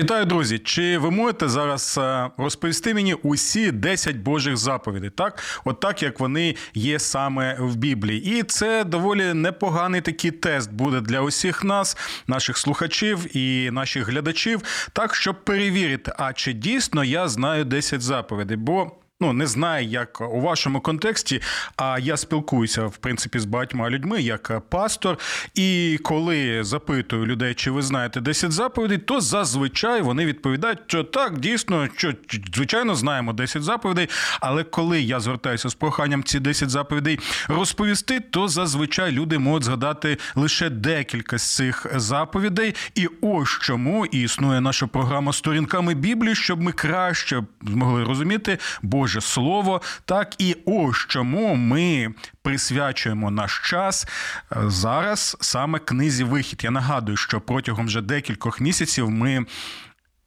Вітаю, 0.00 0.24
друзі! 0.24 0.58
Чи 0.58 0.98
ви 0.98 1.10
можете 1.10 1.48
зараз 1.48 1.98
е, 2.02 2.30
розповісти 2.36 2.94
мені 2.94 3.14
усі 3.14 3.72
10 3.72 4.16
Божих 4.16 4.56
заповідей, 4.56 5.10
так? 5.10 5.42
От 5.64 5.80
так, 5.80 6.02
як 6.02 6.20
вони 6.20 6.56
є 6.74 6.98
саме 6.98 7.56
в 7.58 7.76
Біблії. 7.76 8.38
І 8.38 8.42
це 8.42 8.84
доволі 8.84 9.34
непоганий 9.34 10.00
такий 10.00 10.30
тест 10.30 10.72
буде 10.72 11.00
для 11.00 11.20
усіх 11.20 11.64
нас, 11.64 11.96
наших 12.26 12.58
слухачів 12.58 13.36
і 13.36 13.70
наших 13.70 14.08
глядачів, 14.08 14.62
так, 14.92 15.14
щоб 15.14 15.44
перевірити, 15.44 16.12
а 16.18 16.32
чи 16.32 16.52
дійсно 16.52 17.04
я 17.04 17.28
знаю 17.28 17.64
10 17.64 18.00
заповідей. 18.00 18.56
Бо 18.56 18.90
ну 19.20 19.32
не 19.32 19.46
знаю, 19.46 19.86
як 19.86 20.20
у 20.20 20.40
вашому 20.40 20.80
контексті. 20.80 21.42
А 21.76 21.98
я 21.98 22.16
спілкуюся 22.16 22.86
в 22.86 22.96
принципі 22.96 23.38
з 23.38 23.44
багатьма 23.44 23.90
людьми 23.90 24.22
як 24.22 24.60
пастор. 24.68 25.18
І 25.54 25.98
коли 26.02 26.64
запитую 26.64 27.26
людей, 27.26 27.54
чи 27.54 27.70
ви 27.70 27.82
знаєте 27.82 28.20
10 28.20 28.52
заповідей, 28.52 28.98
то 28.98 29.20
зазвичай 29.20 30.02
вони 30.02 30.26
відповідають, 30.26 30.78
що 30.86 31.04
так, 31.04 31.38
дійсно, 31.38 31.88
що 31.96 32.12
звичайно 32.54 32.94
знаємо 32.94 33.32
10 33.32 33.62
заповідей. 33.62 34.08
Але 34.40 34.64
коли 34.64 35.00
я 35.00 35.20
звертаюся 35.20 35.68
з 35.68 35.74
проханням 35.74 36.24
ці 36.24 36.40
10 36.40 36.70
заповідей 36.70 37.18
розповісти, 37.48 38.20
то 38.20 38.48
зазвичай 38.48 39.12
люди 39.12 39.38
можуть 39.38 39.64
згадати 39.64 40.18
лише 40.34 40.70
декілька 40.70 41.38
з 41.38 41.56
цих 41.56 41.86
заповідей. 41.94 42.74
І 42.94 43.08
ось 43.20 43.58
чому 43.60 44.06
існує 44.06 44.60
наша 44.60 44.86
програма 44.86 45.32
сторінками 45.32 45.94
Біблії, 45.94 46.34
щоб 46.34 46.60
ми 46.60 46.72
краще 46.72 47.42
змогли 47.62 48.04
розуміти 48.04 48.58
Боже 48.82 49.09
Боже 49.10 49.20
Слово. 49.20 49.80
Так 50.04 50.34
і 50.38 50.56
ось 50.66 51.06
чому 51.08 51.54
ми 51.54 52.14
присвячуємо 52.42 53.30
наш 53.30 53.70
час 53.70 54.06
е, 54.52 54.56
зараз 54.66 55.36
саме 55.40 55.78
книзі 55.78 56.24
Вихід. 56.24 56.60
Я 56.64 56.70
нагадую, 56.70 57.16
що 57.16 57.40
протягом 57.40 57.86
вже 57.86 58.00
декількох 58.00 58.60
місяців 58.60 59.10
ми. 59.10 59.46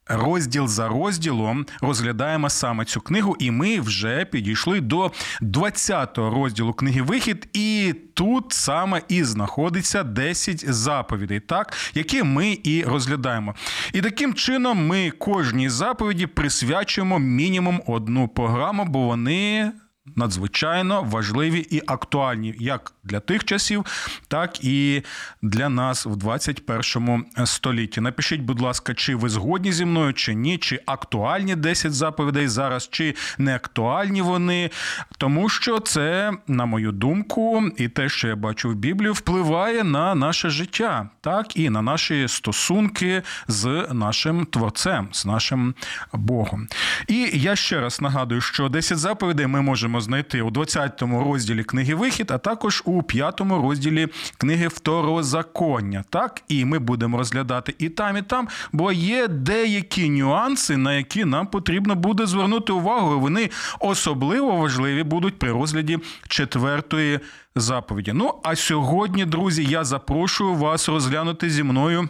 Розділ 0.06 0.68
за 0.68 0.88
розділом 0.88 1.66
розглядаємо 1.80 2.50
саме 2.50 2.84
цю 2.84 3.00
книгу, 3.00 3.36
і 3.38 3.50
ми 3.50 3.80
вже 3.80 4.24
підійшли 4.24 4.80
до 4.80 5.12
20-го 5.42 6.30
розділу 6.30 6.72
книги 6.72 7.02
Вихід, 7.02 7.48
і 7.52 7.94
тут 8.14 8.52
саме 8.52 9.02
і 9.08 9.24
знаходиться 9.24 10.02
10 10.02 10.74
заповідей, 10.74 11.40
так, 11.40 11.74
які 11.94 12.22
ми 12.22 12.58
і 12.64 12.84
розглядаємо. 12.84 13.54
І 13.92 14.00
таким 14.00 14.34
чином 14.34 14.86
ми 14.86 15.10
кожній 15.10 15.68
заповіді 15.68 16.26
присвячуємо 16.26 17.18
мінімум 17.18 17.82
одну 17.86 18.28
програму, 18.28 18.84
бо 18.84 19.00
вони 19.00 19.72
надзвичайно 20.16 21.02
важливі 21.02 21.58
і 21.70 21.82
актуальні 21.86 22.54
як 22.58 22.92
для 23.04 23.20
тих 23.20 23.44
часів, 23.44 23.84
так 24.28 24.64
і 24.64 25.02
для 25.42 25.68
нас 25.68 26.06
в 26.06 26.16
21 26.16 27.24
столітті. 27.44 28.00
Напишіть, 28.00 28.40
будь 28.40 28.60
ласка, 28.60 28.94
чи 28.94 29.14
ви 29.14 29.28
згодні 29.28 29.72
зі 29.72 29.84
мною, 29.84 30.12
чи 30.12 30.34
ні, 30.34 30.58
чи 30.58 30.80
актуальні 30.86 31.56
10 31.56 31.94
заповідей 31.94 32.48
зараз, 32.48 32.88
чи 32.90 33.14
не 33.38 33.54
актуальні 33.54 34.22
вони, 34.22 34.70
тому 35.18 35.48
що 35.48 35.78
це, 35.78 36.32
на 36.48 36.66
мою 36.66 36.92
думку, 36.92 37.62
і 37.76 37.88
те, 37.88 38.08
що 38.08 38.28
я 38.28 38.36
бачу 38.36 38.70
в 38.70 38.74
Біблії, 38.74 39.10
впливає 39.10 39.84
на 39.84 40.14
наше 40.14 40.50
життя, 40.50 41.08
так 41.20 41.56
і 41.56 41.70
на 41.70 41.82
наші 41.82 42.28
стосунки 42.28 43.22
з 43.48 43.86
нашим 43.92 44.46
творцем, 44.46 45.08
з 45.12 45.26
нашим 45.26 45.74
Богом. 46.12 46.68
І 47.08 47.30
я 47.32 47.56
ще 47.56 47.80
раз 47.80 48.00
нагадую, 48.00 48.40
що 48.40 48.68
10 48.68 48.98
заповідей 48.98 49.46
ми 49.46 49.60
можемо 49.60 49.93
знайти 50.00 50.42
у 50.42 50.50
20 50.50 51.02
розділі 51.02 51.64
книги 51.64 51.94
Вихід, 51.94 52.30
а 52.30 52.38
також 52.38 52.82
у 52.84 53.02
5 53.02 53.40
розділі 53.40 54.08
книги 54.38 54.68
Второзаконня. 54.68 56.04
Так, 56.10 56.42
і 56.48 56.64
ми 56.64 56.78
будемо 56.78 57.18
розглядати 57.18 57.74
і 57.78 57.88
там, 57.88 58.16
і 58.16 58.22
там, 58.22 58.48
бо 58.72 58.92
є 58.92 59.28
деякі 59.28 60.10
нюанси, 60.10 60.76
на 60.76 60.94
які 60.94 61.24
нам 61.24 61.46
потрібно 61.46 61.94
буде 61.94 62.26
звернути 62.26 62.72
увагу. 62.72 63.16
і 63.16 63.20
Вони 63.20 63.50
особливо 63.80 64.56
важливі 64.56 65.02
будуть 65.02 65.38
при 65.38 65.52
розгляді 65.52 65.98
четвертої 66.28 67.20
заповіді. 67.56 68.12
Ну 68.12 68.34
а 68.42 68.56
сьогодні, 68.56 69.24
друзі, 69.24 69.64
я 69.64 69.84
запрошую 69.84 70.54
вас 70.54 70.88
розглянути 70.88 71.50
зі 71.50 71.62
мною 71.62 72.08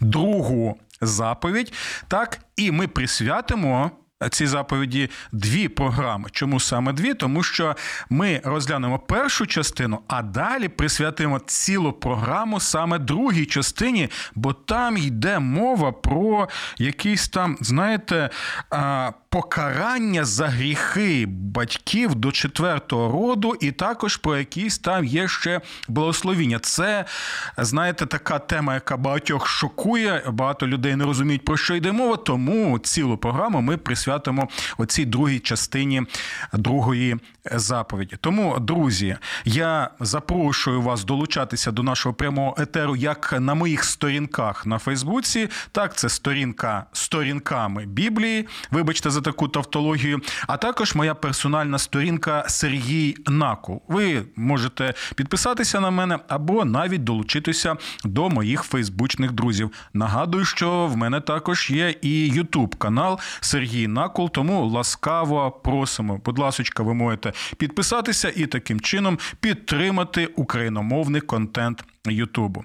другу 0.00 0.78
заповідь. 1.00 1.72
Так, 2.08 2.38
і 2.56 2.70
ми 2.70 2.88
присвятимо 2.88 3.90
ці 4.28 4.46
заповіді 4.46 5.10
дві 5.32 5.68
програми. 5.68 6.28
Чому 6.32 6.60
саме 6.60 6.92
дві? 6.92 7.14
Тому 7.14 7.42
що 7.42 7.76
ми 8.10 8.40
розглянемо 8.44 8.98
першу 8.98 9.46
частину, 9.46 9.98
а 10.08 10.22
далі 10.22 10.68
присвятимо 10.68 11.38
цілу 11.38 11.92
програму 11.92 12.60
саме 12.60 12.98
другій 12.98 13.46
частині, 13.46 14.08
бо 14.34 14.52
там 14.52 14.96
йде 14.96 15.38
мова 15.38 15.92
про 15.92 16.48
якісь 16.78 17.28
там, 17.28 17.56
знаєте, 17.60 18.30
покарання 19.30 20.24
за 20.24 20.48
гріхи 20.48 21.26
батьків 21.28 22.14
до 22.14 22.32
четвертого 22.32 23.12
роду, 23.12 23.54
і 23.60 23.72
також 23.72 24.16
про 24.16 24.38
якісь 24.38 24.78
там 24.78 25.04
є 25.04 25.28
ще 25.28 25.60
благословіння. 25.88 26.58
Це, 26.58 27.04
знаєте, 27.58 28.06
така 28.06 28.38
тема, 28.38 28.74
яка 28.74 28.96
багатьох 28.96 29.46
шокує. 29.46 30.22
Багато 30.28 30.66
людей 30.66 30.96
не 30.96 31.04
розуміють, 31.04 31.44
про 31.44 31.56
що 31.56 31.74
йде 31.74 31.92
мова, 31.92 32.16
тому 32.16 32.78
цілу 32.78 33.16
програму 33.16 33.60
ми 33.60 33.76
присвятимо 33.76 34.48
оцій 34.78 35.04
другій 35.04 35.38
частині 35.38 36.02
другої 36.52 37.16
заповіді. 37.52 38.16
Тому, 38.20 38.58
друзі, 38.60 39.16
я 39.44 39.90
запрошую 40.00 40.82
вас 40.82 41.04
долучатися 41.04 41.70
до 41.70 41.82
нашого 41.82 42.14
прямого 42.14 42.54
етеру 42.58 42.96
як 42.96 43.34
на 43.40 43.54
моїх 43.54 43.84
сторінках 43.84 44.66
на 44.66 44.78
Фейсбуці. 44.78 45.48
Так, 45.72 45.96
це 45.96 46.08
сторінка 46.08 46.84
сторінками 46.92 47.86
Біблії. 47.86 48.48
Вибачте 48.70 49.10
за 49.10 49.19
таку 49.20 49.48
тавтологію. 49.48 50.20
А 50.46 50.56
також 50.56 50.94
моя 50.94 51.14
персональна 51.14 51.78
сторінка 51.78 52.44
Сергій 52.48 53.16
Накул. 53.26 53.82
Ви 53.88 54.22
можете 54.36 54.94
підписатися 55.14 55.80
на 55.80 55.90
мене 55.90 56.18
або 56.28 56.64
навіть 56.64 57.04
долучитися 57.04 57.76
до 58.04 58.28
моїх 58.28 58.62
фейсбучних 58.62 59.32
друзів. 59.32 59.70
Нагадую, 59.94 60.44
що 60.44 60.86
в 60.86 60.96
мене 60.96 61.20
також 61.20 61.70
є 61.70 61.94
і 62.02 62.28
Ютуб 62.28 62.76
канал 62.76 63.18
Сергій 63.40 63.86
накол, 63.86 64.30
тому 64.30 64.66
ласкаво 64.66 65.50
просимо. 65.50 66.20
Будь 66.24 66.38
ласка, 66.38 66.82
ви 66.82 66.94
можете 66.94 67.32
підписатися 67.56 68.32
і 68.36 68.46
таким 68.46 68.80
чином 68.80 69.18
підтримати 69.40 70.26
україномовний 70.26 71.20
контент 71.20 71.84
Ютубу. 72.04 72.64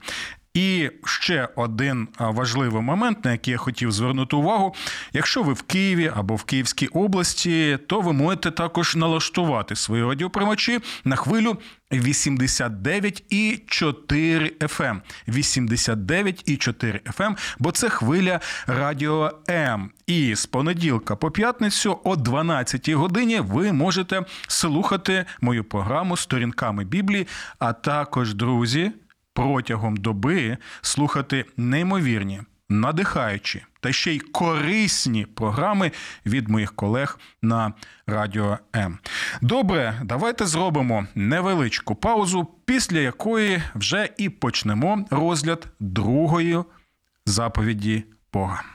І 0.55 0.89
ще 1.05 1.49
один 1.55 2.07
важливий 2.19 2.81
момент, 2.81 3.25
на 3.25 3.31
який 3.31 3.51
я 3.51 3.57
хотів 3.57 3.91
звернути 3.91 4.35
увагу: 4.35 4.75
якщо 5.13 5.43
ви 5.43 5.53
в 5.53 5.61
Києві 5.61 6.11
або 6.15 6.35
в 6.35 6.43
Київській 6.43 6.87
області, 6.87 7.79
то 7.87 8.01
ви 8.01 8.13
можете 8.13 8.51
також 8.51 8.95
налаштувати 8.95 9.75
свої 9.75 10.03
радіоприймачі 10.03 10.79
на 11.03 11.15
хвилю 11.15 11.57
89,4 11.91 14.51
FM. 14.59 15.01
89,4 15.27 16.99
FM, 17.17 17.55
бо 17.59 17.71
це 17.71 17.89
хвиля 17.89 18.39
радіо 18.67 19.31
М. 19.49 19.91
І 20.07 20.35
з 20.35 20.45
понеділка 20.45 21.15
по 21.15 21.31
п'ятницю 21.31 21.99
о 22.03 22.15
12 22.15 22.89
годині 22.89 23.39
ви 23.39 23.71
можете 23.71 24.25
слухати 24.47 25.25
мою 25.41 25.63
програму 25.63 26.17
сторінками 26.17 26.85
Біблії, 26.85 27.27
а 27.59 27.73
також 27.73 28.33
друзі 28.33 28.91
протягом 29.35 29.97
доби 29.97 30.57
слухати 30.81 31.45
неймовірні, 31.57 32.41
надихаючі 32.69 33.63
та 33.79 33.91
ще 33.91 34.13
й 34.13 34.19
корисні 34.19 35.25
програми 35.25 35.91
від 36.25 36.49
моїх 36.49 36.75
колег 36.75 37.19
на 37.41 37.73
Радіо 38.07 38.57
М. 38.75 38.97
Добре, 39.41 40.01
давайте 40.03 40.45
зробимо 40.45 41.07
невеличку 41.15 41.95
паузу, 41.95 42.47
після 42.65 42.99
якої 42.99 43.61
вже 43.75 44.09
і 44.17 44.29
почнемо 44.29 45.05
розгляд 45.11 45.67
другої 45.79 46.63
заповіді 47.25 48.03
Бога. 48.33 48.74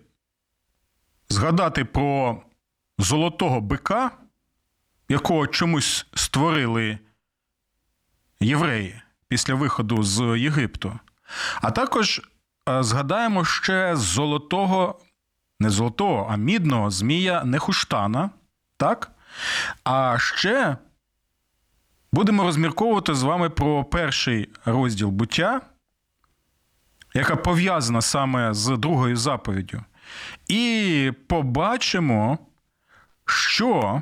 згадати 1.31 1.85
про 1.85 2.41
золотого 2.97 3.61
бика, 3.61 4.11
якого 5.09 5.47
чомусь 5.47 6.05
створили 6.13 6.99
євреї 8.39 9.01
після 9.27 9.53
виходу 9.53 10.03
з 10.03 10.39
Єгипту. 10.39 10.99
А 11.61 11.71
також 11.71 12.21
е, 12.69 12.83
згадаємо 12.83 13.45
ще 13.45 13.95
золотого, 13.95 14.99
не 15.59 15.69
золотого, 15.69 16.27
а 16.31 16.35
мідного 16.35 16.89
змія 16.89 17.43
Нехуштана. 17.43 18.29
Так? 18.77 19.11
А 19.83 20.17
ще 20.19 20.77
будемо 22.11 22.43
розмірковувати 22.43 23.13
з 23.13 23.23
вами 23.23 23.49
про 23.49 23.83
перший 23.83 24.49
розділ 24.65 25.09
буття, 25.09 25.61
яка 27.13 27.35
пов'язана 27.35 28.01
саме 28.01 28.53
з 28.53 28.77
другою 28.77 29.15
заповіддю. 29.15 29.83
І 30.47 31.11
побачимо, 31.27 32.37
що 33.25 34.01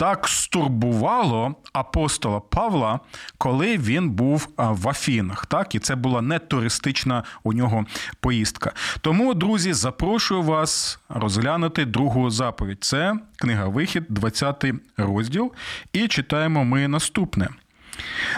так 0.00 0.28
стурбувало 0.28 1.54
апостола 1.72 2.40
Павла, 2.40 3.00
коли 3.38 3.78
він 3.78 4.10
був 4.10 4.48
в 4.56 4.88
Афінах. 4.88 5.46
Так, 5.46 5.74
і 5.74 5.78
це 5.78 5.96
була 5.96 6.22
не 6.22 6.38
туристична 6.38 7.24
у 7.42 7.52
нього 7.52 7.86
поїздка. 8.20 8.72
Тому, 9.00 9.34
друзі, 9.34 9.72
запрошую 9.72 10.42
вас 10.42 10.98
розглянути 11.08 11.84
другу 11.84 12.30
заповідь. 12.30 12.84
Це 12.84 13.14
книга 13.36 13.68
Вихід, 13.68 14.04
20 14.08 14.64
розділ. 14.96 15.52
І 15.92 16.08
читаємо 16.08 16.64
ми 16.64 16.88
наступне. 16.88 17.48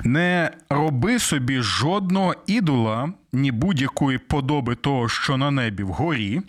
Не 0.04 0.50
роби 0.70 1.18
собі 1.18 1.60
жодного 1.60 2.34
ідола, 2.46 3.12
ні 3.32 3.52
будь-якої 3.52 4.18
подоби 4.18 4.74
того, 4.74 5.08
що 5.08 5.36
на 5.36 5.50
небі 5.50 5.82
вгорі, 5.82 6.40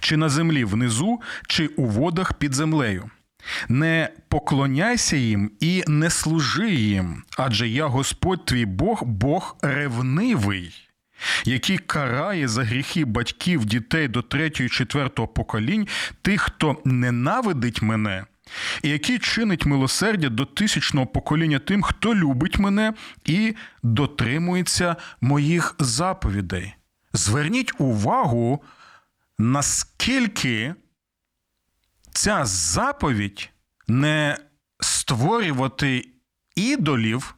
чи 0.00 0.16
на 0.16 0.28
землі 0.28 0.64
внизу, 0.64 1.20
чи 1.48 1.66
у 1.66 1.84
водах 1.86 2.32
під 2.32 2.54
землею. 2.54 3.10
Не 3.68 4.08
поклоняйся 4.28 5.16
їм 5.16 5.50
і 5.60 5.84
не 5.86 6.10
служи 6.10 6.70
їм, 6.70 7.22
адже 7.38 7.68
я 7.68 7.86
Господь 7.86 8.44
твій 8.44 8.64
Бог, 8.64 9.02
Бог 9.04 9.56
ревнивий, 9.62 10.88
який 11.44 11.78
карає 11.78 12.48
за 12.48 12.64
гріхи 12.64 13.04
батьків 13.04 13.64
дітей 13.64 14.08
до 14.08 14.22
третього, 14.22 14.68
четвертого 14.68 15.28
поколінь, 15.28 15.88
тих, 16.22 16.40
хто 16.40 16.76
ненавидить 16.84 17.82
мене, 17.82 18.24
і 18.82 18.88
який 18.88 19.18
чинить 19.18 19.66
милосердя 19.66 20.28
до 20.28 20.44
тисячного 20.44 21.06
покоління 21.06 21.58
тим, 21.58 21.82
хто 21.82 22.14
любить 22.14 22.58
мене 22.58 22.94
і 23.24 23.54
дотримується 23.82 24.96
моїх 25.20 25.74
заповідей. 25.78 26.74
Зверніть 27.12 27.72
увагу, 27.78 28.62
наскільки 29.38 30.74
ця 32.12 32.44
заповідь 32.44 33.50
не 33.88 34.38
створювати 34.80 36.08
ідолів 36.54 37.34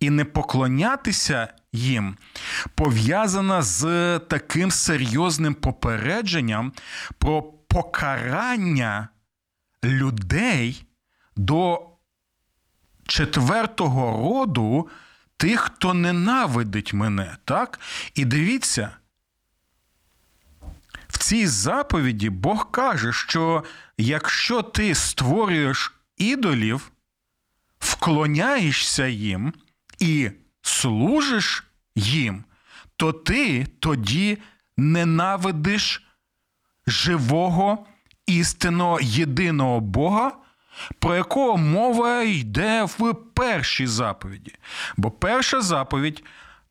і 0.00 0.10
не 0.10 0.24
поклонятися 0.24 1.48
їм 1.72 2.16
пов'язана 2.74 3.62
з 3.62 4.18
таким 4.18 4.70
серйозним 4.70 5.54
попередженням 5.54 6.72
про 7.18 7.42
покарання 7.42 9.08
людей 9.84 10.86
до 11.36 11.90
четвертого 13.06 14.10
роду 14.10 14.88
тих, 15.36 15.60
хто 15.60 15.94
ненавидить 15.94 16.92
мене. 16.94 17.36
Так? 17.44 17.80
І 18.14 18.24
дивіться. 18.24 18.96
Цій 21.24 21.46
заповіді 21.46 22.30
Бог 22.30 22.70
каже, 22.70 23.12
що 23.12 23.64
якщо 23.98 24.62
ти 24.62 24.94
створюєш 24.94 25.92
ідолів, 26.16 26.92
вклоняєшся 27.78 29.06
їм 29.06 29.52
і 29.98 30.30
служиш 30.62 31.64
їм, 31.96 32.44
то 32.96 33.12
ти 33.12 33.66
тоді 33.80 34.38
ненавидиш 34.76 36.06
живого, 36.86 37.86
істинного 38.26 38.98
єдиного 39.02 39.80
Бога, 39.80 40.32
про 40.98 41.16
якого 41.16 41.56
мова 41.56 42.22
йде 42.22 42.84
в 42.84 43.14
першій 43.14 43.86
заповіді. 43.86 44.54
Бо 44.96 45.10
перша 45.10 45.60
заповідь 45.60 46.24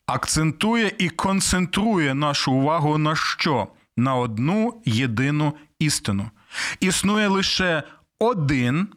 акцентує 0.06 0.92
і 0.98 1.10
концентрує 1.10 2.14
нашу 2.14 2.52
увагу 2.54 2.98
на 2.98 3.16
що? 3.16 3.68
На 3.98 4.16
одну 4.16 4.82
єдину 4.86 5.54
істину. 5.80 6.32
Існує 6.80 7.28
лише 7.28 7.84
один 8.20 8.88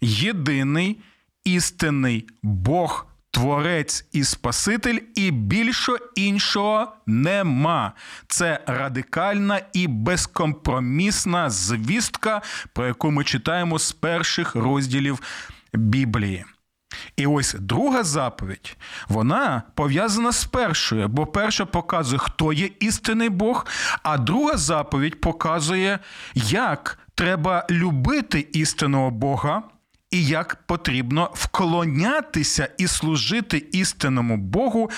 єдиний 0.00 0.98
істинний 1.44 2.28
Бог, 2.42 3.06
Творець 3.30 4.06
і 4.12 4.24
Спаситель, 4.24 4.98
і 5.14 5.30
більшого 5.30 5.98
іншого 6.14 6.92
нема. 7.06 7.92
Це 8.26 8.64
радикальна 8.66 9.60
і 9.72 9.86
безкомпромісна 9.86 11.50
звістка, 11.50 12.42
про 12.72 12.86
яку 12.86 13.10
ми 13.10 13.24
читаємо 13.24 13.78
з 13.78 13.92
перших 13.92 14.54
розділів 14.54 15.22
Біблії. 15.74 16.44
І 17.16 17.26
ось 17.26 17.56
друга 17.58 18.04
заповідь, 18.04 18.76
вона 19.08 19.62
пов'язана 19.74 20.32
з 20.32 20.44
першою, 20.44 21.08
бо 21.08 21.26
перша 21.26 21.66
показує, 21.66 22.18
хто 22.18 22.52
є 22.52 22.70
істинний 22.80 23.28
Бог, 23.28 23.66
а 24.02 24.18
друга 24.18 24.56
заповідь 24.56 25.20
показує, 25.20 25.98
як 26.34 26.98
треба 27.14 27.66
любити 27.70 28.48
істинного 28.52 29.10
Бога. 29.10 29.62
І 30.10 30.24
як 30.24 30.58
потрібно 30.66 31.30
вклонятися 31.34 32.68
і 32.78 32.86
служити 32.86 33.66
істинному 33.72 34.36
Богу 34.36 34.90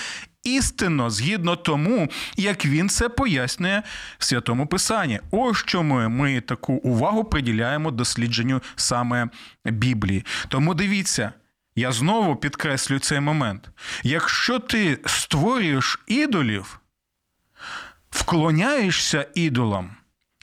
істинно, 0.43 1.09
згідно 1.09 1.55
тому, 1.55 2.09
як 2.37 2.65
він 2.65 2.89
це 2.89 3.09
пояснює 3.09 3.81
в 4.17 4.23
святому 4.23 4.67
Писанні. 4.67 5.19
Ось 5.31 5.63
чому 5.65 6.09
ми 6.09 6.41
таку 6.41 6.73
увагу 6.73 7.23
приділяємо 7.23 7.91
дослідженню 7.91 8.61
саме 8.75 9.29
Біблії. 9.65 10.25
Тому 10.47 10.73
дивіться, 10.73 11.31
я 11.75 11.91
знову 11.91 12.35
підкреслюю 12.35 12.99
цей 12.99 13.19
момент. 13.19 13.69
Якщо 14.03 14.59
ти 14.59 14.99
створюєш 15.05 15.99
ідолів, 16.07 16.79
вклоняєшся 18.09 19.27
ідолам 19.35 19.95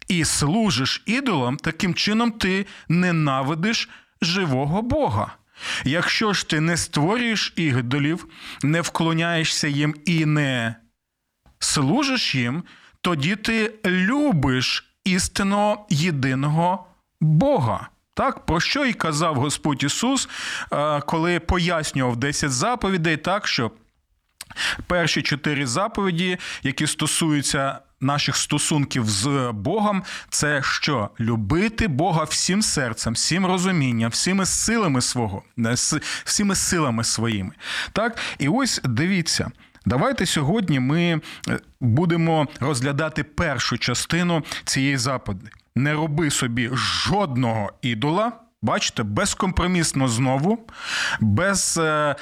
і 0.09 0.25
служиш 0.25 1.03
ідолам, 1.07 1.57
таким 1.57 1.95
чином 1.95 2.33
ти 2.33 2.67
ненавидиш 2.89 3.89
живого 4.23 4.83
Бога. 4.83 5.37
Якщо 5.85 6.33
ж 6.33 6.49
ти 6.49 6.61
не 6.61 6.77
створюєш 6.77 7.53
ідолів, 7.57 8.27
не 8.63 8.81
вклоняєшся 8.81 9.69
їм 9.69 9.95
і 10.05 10.27
не 10.27 10.77
служиш 11.59 12.35
їм, 12.35 12.65
тоді 13.01 13.37
ти 13.37 13.75
любиш 13.85 14.97
істинного 15.05 15.87
єдиного 15.91 16.87
Бога. 17.21 17.89
Так, 18.17 18.47
про 18.47 18.61
що 18.61 18.85
й 18.85 18.93
казав 18.93 19.35
Господь 19.35 19.83
Ісус, 19.83 20.29
коли 21.07 21.41
пояснював 21.41 22.17
10 22.17 22.51
заповідей, 22.53 23.17
так 23.17 23.49
що 23.49 23.71
перші 24.87 25.23
чотири 25.23 25.67
заповіді, 25.67 26.39
які 26.63 26.87
стосуються 26.87 27.79
наших 28.01 28.37
стосунків 28.37 29.05
з 29.09 29.51
Богом, 29.55 30.03
це 30.31 30.63
що? 30.63 31.11
Любити 31.21 31.89
Бога 31.89 32.25
всім 32.25 32.63
серцем, 32.63 33.15
всім 33.15 33.47
розумінням, 33.47 34.11
всіми 34.11 34.47
силами 34.47 35.01
свого, 35.01 35.43
всіми 36.25 36.55
силами 36.55 37.05
своїми. 37.05 37.51
Так, 37.93 38.19
і 38.39 38.49
ось 38.49 38.81
дивіться. 38.85 39.51
Давайте 39.87 40.27
сьогодні 40.27 40.81
ми 40.81 41.21
е, 41.49 41.59
будемо 41.81 42.49
розглядати 42.61 43.25
першу 43.25 43.79
частину 43.79 44.43
цієї 44.65 44.97
заповіді. 44.97 45.51
Не 45.77 45.93
роби 45.93 46.31
собі 46.31 46.71
жодного 46.73 47.73
ідола. 47.83 48.33
Бачите, 48.63 49.03
безкомпромісно 49.03 50.09
знову, 50.09 50.59
без 51.21 51.79
е, 51.79 52.17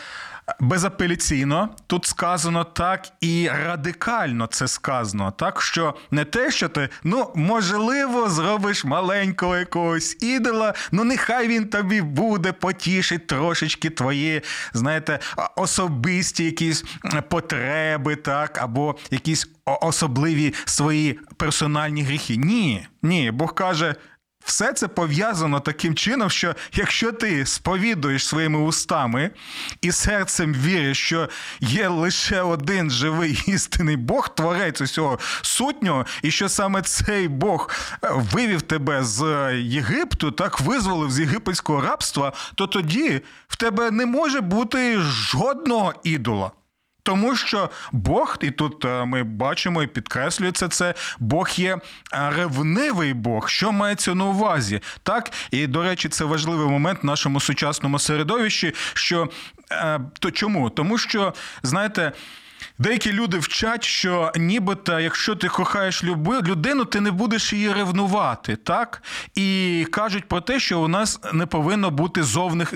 безапеляційно 0.60 1.68
тут 1.86 2.06
сказано 2.06 2.64
так 2.64 3.08
і 3.20 3.48
радикально 3.48 4.46
це 4.46 4.68
сказано. 4.68 5.30
Так 5.30 5.62
що 5.62 5.94
не 6.10 6.24
те, 6.24 6.50
що 6.50 6.68
ти 6.68 6.88
ну 7.04 7.30
можливо 7.34 8.28
зробиш 8.30 8.84
маленького 8.84 9.56
якогось 9.56 10.22
ідола, 10.22 10.74
ну 10.92 11.04
нехай 11.04 11.48
він 11.48 11.68
тобі 11.68 12.02
буде, 12.02 12.52
потішить 12.52 13.26
трошечки 13.26 13.90
твої, 13.90 14.42
знаєте, 14.72 15.18
особисті 15.56 16.44
якісь 16.44 16.84
потреби, 17.28 18.16
так, 18.16 18.58
або 18.58 18.96
якісь 19.10 19.48
особливі 19.66 20.54
свої 20.64 21.20
персональні 21.36 22.02
гріхи. 22.02 22.36
Ні, 22.36 22.86
ні, 23.02 23.30
Бог 23.30 23.54
каже. 23.54 23.94
Все 24.44 24.72
це 24.72 24.88
пов'язано 24.88 25.60
таким 25.60 25.94
чином, 25.94 26.30
що 26.30 26.54
якщо 26.72 27.12
ти 27.12 27.46
сповідуєш 27.46 28.26
своїми 28.26 28.58
устами 28.58 29.30
і 29.80 29.92
серцем 29.92 30.54
віриш, 30.54 30.98
що 30.98 31.28
є 31.60 31.88
лише 31.88 32.42
один 32.42 32.90
живий 32.90 33.42
істинний 33.46 33.96
Бог, 33.96 34.34
творець 34.34 34.80
усього 34.80 35.18
сутнього, 35.42 36.06
і 36.22 36.30
що 36.30 36.48
саме 36.48 36.82
цей 36.82 37.28
Бог 37.28 37.70
е, 38.04 38.08
вивів 38.32 38.62
тебе 38.62 39.04
з 39.04 39.52
Єгипту, 39.54 40.30
так 40.30 40.60
визволив 40.60 41.10
з 41.10 41.20
єгипетського 41.20 41.80
рабства, 41.80 42.32
то 42.54 42.66
тоді 42.66 43.20
в 43.48 43.56
тебе 43.56 43.90
не 43.90 44.06
може 44.06 44.40
бути 44.40 44.98
жодного 44.98 45.94
ідола. 46.04 46.50
Тому 47.04 47.36
що 47.36 47.70
Бог, 47.92 48.36
і 48.40 48.50
тут 48.50 48.84
е, 48.84 49.04
ми 49.04 49.22
бачимо 49.22 49.82
і 49.82 49.86
підкреслюється 49.86 50.68
це, 50.68 50.94
Бог 51.18 51.48
є 51.56 51.74
е, 51.74 51.80
ревнивий 52.30 53.14
Бог, 53.14 53.48
що 53.48 53.72
мається 53.72 54.14
на 54.14 54.24
увазі. 54.24 54.80
Так, 55.02 55.32
і 55.50 55.66
до 55.66 55.82
речі, 55.82 56.08
це 56.08 56.24
важливий 56.24 56.68
момент 56.68 57.02
в 57.02 57.06
нашому 57.06 57.40
сучасному 57.40 57.98
середовищі. 57.98 58.74
Що 58.94 59.28
е, 59.70 60.00
то 60.18 60.30
чому? 60.30 60.70
Тому 60.70 60.98
що, 60.98 61.34
знаєте. 61.62 62.12
Деякі 62.78 63.12
люди 63.12 63.38
вчать, 63.38 63.84
що 63.84 64.32
нібито, 64.36 65.00
якщо 65.00 65.34
ти 65.34 65.48
кохаєш 65.48 66.04
людину, 66.04 66.84
ти 66.84 67.00
не 67.00 67.10
будеш 67.10 67.52
її 67.52 67.72
ревнувати, 67.72 68.56
так? 68.56 69.02
І 69.34 69.86
кажуть 69.90 70.24
про 70.24 70.40
те, 70.40 70.60
що 70.60 70.80
у 70.80 70.88
нас 70.88 71.20
не 71.32 71.46
повинно 71.46 71.90
бути 71.90 72.22
зовних 72.22 72.74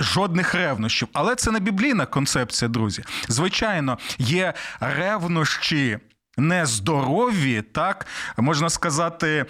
Жодних 0.00 0.54
ревнощів, 0.54 1.08
але 1.12 1.34
це 1.34 1.50
не 1.50 1.60
біблійна 1.60 2.06
концепція, 2.06 2.68
друзі. 2.68 3.04
Звичайно, 3.28 3.98
є 4.18 4.54
ревнощі. 4.80 5.98
Нездорові, 6.40 7.62
так 7.62 8.06
можна 8.36 8.70
сказати, 8.70 9.46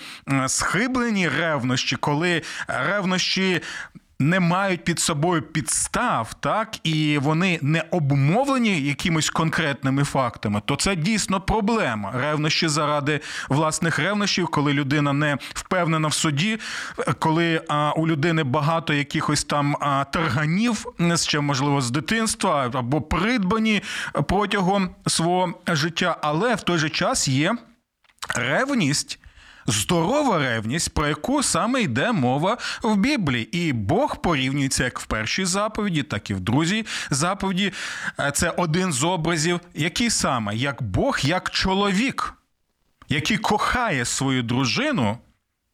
схиблені 0.47 1.29
ревнощі, 1.29 1.97
коли 1.97 2.43
ревнощі 2.69 3.61
не 4.21 4.41
мають 4.41 4.85
під 4.85 5.01
собою 5.01 5.43
підстав, 5.43 6.35
так 6.35 6.77
і 6.83 7.19
вони 7.19 7.59
не 7.63 7.85
обумовлені 7.91 8.81
якимись 8.81 9.31
конкретними 9.31 10.05
фактами, 10.05 10.63
то 10.65 10.77
це 10.77 10.97
дійсно 10.97 11.41
проблема. 11.41 12.13
Ревнощі 12.15 12.69
заради 12.69 13.21
власних 13.49 13.99
ревнощів, 13.99 14.49
коли 14.49 14.73
людина 14.73 15.13
не 15.13 15.39
впевнена 15.41 16.09
в 16.09 16.15
суді, 16.15 16.59
коли 17.19 17.63
а, 17.69 17.93
у 17.93 18.09
людини 18.09 18.45
багато 18.45 18.95
якихось 18.95 19.45
там 19.45 19.77
а, 19.81 20.05
тарганів, 20.05 20.85
ще 21.17 21.41
можливо 21.41 21.81
з 21.81 21.91
дитинства 21.91 22.71
або 22.75 23.01
придбані 23.01 23.83
протягом 24.29 24.91
свого 25.07 25.55
життя, 25.67 26.17
але 26.23 26.55
в 26.55 26.61
той 26.61 26.79
же 26.79 26.91
час 26.91 27.29
є 27.29 27.57
ревність 28.35 29.18
здорова 29.69 30.39
ревність, 30.39 30.95
про 30.95 31.09
яку 31.09 31.43
саме 31.43 31.83
йде 31.83 32.13
мова 32.13 32.59
в 32.83 32.97
Біблії. 32.97 33.59
І 33.59 33.73
Бог 33.73 34.21
порівнюється 34.21 34.85
як 34.85 35.01
в 35.01 35.07
першій 35.07 35.45
заповіді, 35.45 36.03
так 36.03 36.31
і 36.31 36.35
в 36.35 36.41
другій 36.41 36.87
заповіді. 37.11 37.73
Е, 38.21 38.31
це 38.31 38.51
один 38.51 38.93
з 38.93 39.05
образів, 39.05 39.61
який 39.75 40.11
саме 40.11 40.57
як 40.57 40.83
Бог, 40.83 41.19
як 41.23 41.51
чоловік, 41.51 42.35
який 43.09 43.39
кохає 43.39 44.05
свою 44.05 44.43
дружину, 44.43 45.19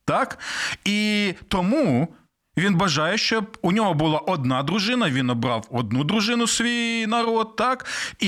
так? 0.04 0.38
І 0.84 1.34
тому. 1.48 2.08
Він 2.56 2.74
бажає, 2.74 3.18
щоб 3.18 3.58
у 3.62 3.72
нього 3.72 3.94
була 3.94 4.18
одна 4.18 4.62
дружина. 4.62 5.10
Він 5.10 5.30
обрав 5.30 5.66
одну 5.70 6.04
дружину 6.04 6.46
свій 6.46 7.06
народ, 7.06 7.56
так 7.56 7.86
і 8.20 8.26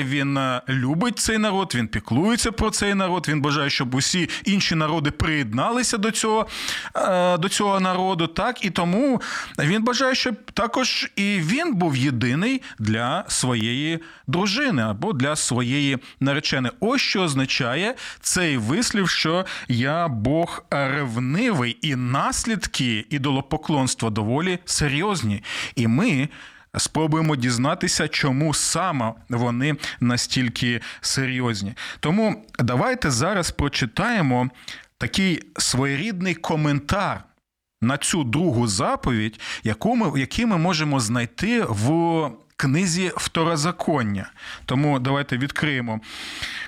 він 0.00 0.36
е, 0.36 0.62
любить 0.68 1.18
цей 1.18 1.38
народ. 1.38 1.72
Він 1.74 1.88
піклується 1.88 2.52
про 2.52 2.70
цей 2.70 2.94
народ. 2.94 3.26
Він 3.28 3.40
бажає, 3.40 3.70
щоб 3.70 3.94
усі 3.94 4.28
інші 4.44 4.74
народи 4.74 5.10
приєдналися 5.10 5.98
до 5.98 6.10
цього 6.10 6.46
е, 6.96 7.38
до 7.38 7.48
цього 7.48 7.80
народу. 7.80 8.26
Так 8.26 8.64
і 8.64 8.70
тому 8.70 9.22
він 9.58 9.84
бажає, 9.84 10.14
щоб 10.14 10.34
також 10.50 11.10
і 11.16 11.22
він 11.22 11.74
був 11.74 11.96
єдиний 11.96 12.62
для 12.78 13.24
своєї 13.28 13.98
дружини 14.26 14.82
або 14.82 15.12
для 15.12 15.36
своєї 15.36 15.98
нареченої. 16.20 16.74
Ось 16.80 17.00
що 17.00 17.22
означає 17.22 17.94
цей 18.20 18.56
вислів, 18.56 19.08
що 19.08 19.46
я 19.68 20.08
Бог 20.08 20.64
ревнивий, 20.70 21.78
і 21.82 21.96
наслідки 21.96 23.06
ідолопоклонства 23.10 23.41
поклонства 23.42 24.10
доволі 24.10 24.58
серйозні, 24.64 25.42
і 25.76 25.86
ми. 25.86 26.28
Спробуємо 26.76 27.36
дізнатися, 27.36 28.08
чому 28.08 28.54
саме 28.54 29.12
вони 29.28 29.76
настільки 30.00 30.80
серйозні. 31.00 31.74
Тому 32.00 32.44
давайте 32.58 33.10
зараз 33.10 33.50
прочитаємо 33.50 34.50
такий 34.98 35.42
своєрідний 35.58 36.34
коментар 36.34 37.24
на 37.82 37.96
цю 37.96 38.24
другу 38.24 38.66
заповідь, 38.66 39.40
яку 39.64 39.96
ми, 39.96 40.20
який 40.20 40.46
ми 40.46 40.58
можемо 40.58 41.00
знайти 41.00 41.64
в 41.68 42.30
книзі 42.56 43.12
Второзаконня. 43.16 44.30
Тому 44.66 44.98
давайте 44.98 45.38
відкриємо 45.38 46.00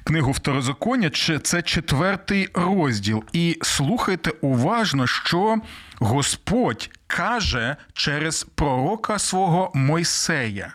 книгу 0.04 0.32
Второзаконня. 0.32 1.10
Це 1.42 1.62
четвертий 1.62 2.48
розділ. 2.54 3.24
І 3.32 3.58
слухайте 3.62 4.30
уважно, 4.40 5.06
що 5.06 5.58
Господь 5.98 6.90
каже 7.06 7.76
через 7.92 8.44
пророка 8.44 9.18
свого 9.18 9.72
Мойсея. 9.74 10.72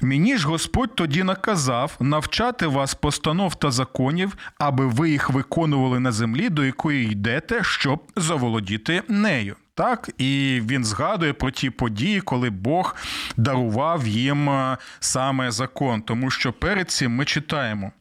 Мені 0.00 0.36
ж 0.36 0.48
Господь 0.48 0.94
тоді 0.94 1.22
наказав 1.22 1.96
навчати 2.00 2.66
вас 2.66 2.94
постанов 2.94 3.54
та 3.54 3.70
законів, 3.70 4.36
аби 4.58 4.86
ви 4.86 5.10
їх 5.10 5.30
виконували 5.30 6.00
на 6.00 6.12
землі, 6.12 6.48
до 6.48 6.64
якої 6.64 7.10
йдете, 7.10 7.64
щоб 7.64 8.02
заволодіти 8.16 9.02
нею. 9.08 9.56
Так, 9.80 10.10
і 10.18 10.62
він 10.70 10.84
згадує 10.84 11.32
про 11.32 11.50
ті 11.50 11.70
події, 11.70 12.20
коли 12.20 12.50
Бог 12.50 12.96
дарував 13.36 14.06
їм 14.06 14.50
е, 14.50 14.76
саме 14.98 15.50
закон. 15.50 16.02
Тому 16.02 16.30
що 16.30 16.52
перед 16.52 16.90
цим 16.90 17.12
ми 17.12 17.24
читаємо. 17.24 17.92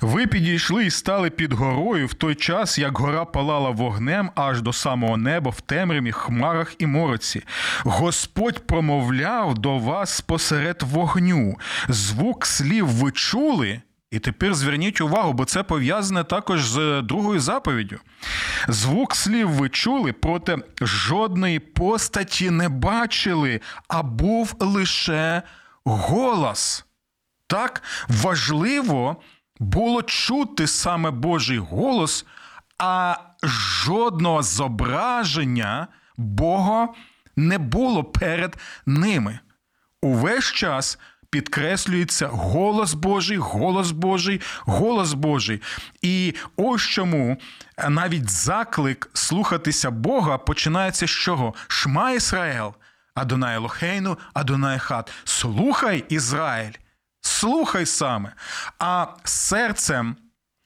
Ви 0.00 0.26
підійшли 0.26 0.86
і 0.86 0.90
стали 0.90 1.30
під 1.30 1.52
горою 1.52 2.06
в 2.06 2.14
той 2.14 2.34
час, 2.34 2.78
як 2.78 2.98
гора 2.98 3.24
палала 3.24 3.70
вогнем 3.70 4.30
аж 4.34 4.62
до 4.62 4.72
самого 4.72 5.16
неба 5.16 5.50
в 5.50 5.60
темряві, 5.60 6.12
хмарах 6.12 6.74
і 6.78 6.86
мороці. 6.86 7.42
Господь 7.78 8.66
промовляв 8.66 9.58
до 9.58 9.78
вас 9.78 10.20
посеред 10.20 10.82
вогню. 10.82 11.54
Звук 11.88 12.46
слів 12.46 12.86
ви 12.86 13.10
чули. 13.10 13.80
І 14.10 14.18
тепер 14.18 14.54
зверніть 14.54 15.00
увагу, 15.00 15.32
бо 15.32 15.44
це 15.44 15.62
пов'язане 15.62 16.24
також 16.24 16.64
з 16.64 17.02
другою 17.02 17.40
заповіддю. 17.40 17.98
Звук 18.68 19.16
слів 19.16 19.50
ви 19.50 19.68
чули, 19.68 20.12
проте 20.12 20.58
жодної 20.80 21.58
постаті 21.58 22.50
не 22.50 22.68
бачили, 22.68 23.60
а 23.88 24.02
був 24.02 24.54
лише 24.60 25.42
голос. 25.84 26.84
Так 27.46 27.82
важливо 28.08 29.16
було 29.60 30.02
чути 30.02 30.66
саме 30.66 31.10
Божий 31.10 31.58
голос, 31.58 32.26
а 32.78 33.16
жодного 33.42 34.42
зображення 34.42 35.88
Бога 36.16 36.88
не 37.36 37.58
було 37.58 38.04
перед 38.04 38.56
ними. 38.86 39.38
Увесь 40.02 40.44
час 40.44 40.98
підкреслюється 41.30 42.26
голос 42.26 42.94
Божий, 42.94 43.36
голос 43.36 43.90
Божий, 43.90 44.40
голос 44.60 45.12
Божий. 45.12 45.62
І 46.02 46.34
ось 46.56 46.82
чому 46.82 47.36
навіть 47.88 48.30
заклик 48.30 49.10
слухатися 49.12 49.90
Бога 49.90 50.38
починається 50.38 51.06
з 51.06 51.10
чого? 51.10 51.54
Шма 51.68 52.10
Ісраїл, 52.10 52.74
Адонай 53.14 53.58
Лохейну, 53.58 54.18
Адонай 54.34 54.78
Хат. 54.78 55.12
Слухай 55.24 56.04
Ізраїль. 56.08 56.72
Слухай 57.20 57.86
саме. 57.86 58.32
А 58.78 59.06
серцем 59.24 60.16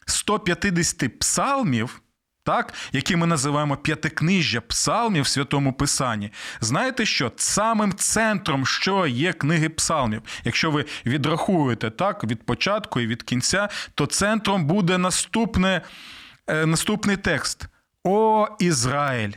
150 0.07 1.19
псалмів, 1.19 2.03
так, 2.51 2.75
які 2.93 3.17
ми 3.17 3.27
називаємо 3.27 3.77
п'ятикнижжя 3.77 4.61
псалмів 4.61 5.25
в 5.25 5.27
Святому 5.27 5.73
Писанні, 5.73 6.33
знаєте 6.61 7.07
що? 7.07 7.33
Самим 7.37 7.95
центром, 7.95 8.67
що 8.67 9.07
є 9.07 9.33
книги 9.33 9.69
псалмів, 9.69 10.23
якщо 10.45 10.71
ви 10.71 10.85
відрахуєте 11.07 11.91
так, 11.91 12.25
від 12.25 12.47
початку 12.47 13.01
і 13.01 13.07
від 13.07 13.23
кінця, 13.23 13.69
то 13.95 14.07
центром 14.07 14.67
буде 14.67 14.99
наступне, 14.99 15.83
е, 16.47 16.67
наступний 16.67 17.17
текст: 17.17 17.67
О 18.05 18.47
Ізраїль! 18.59 19.33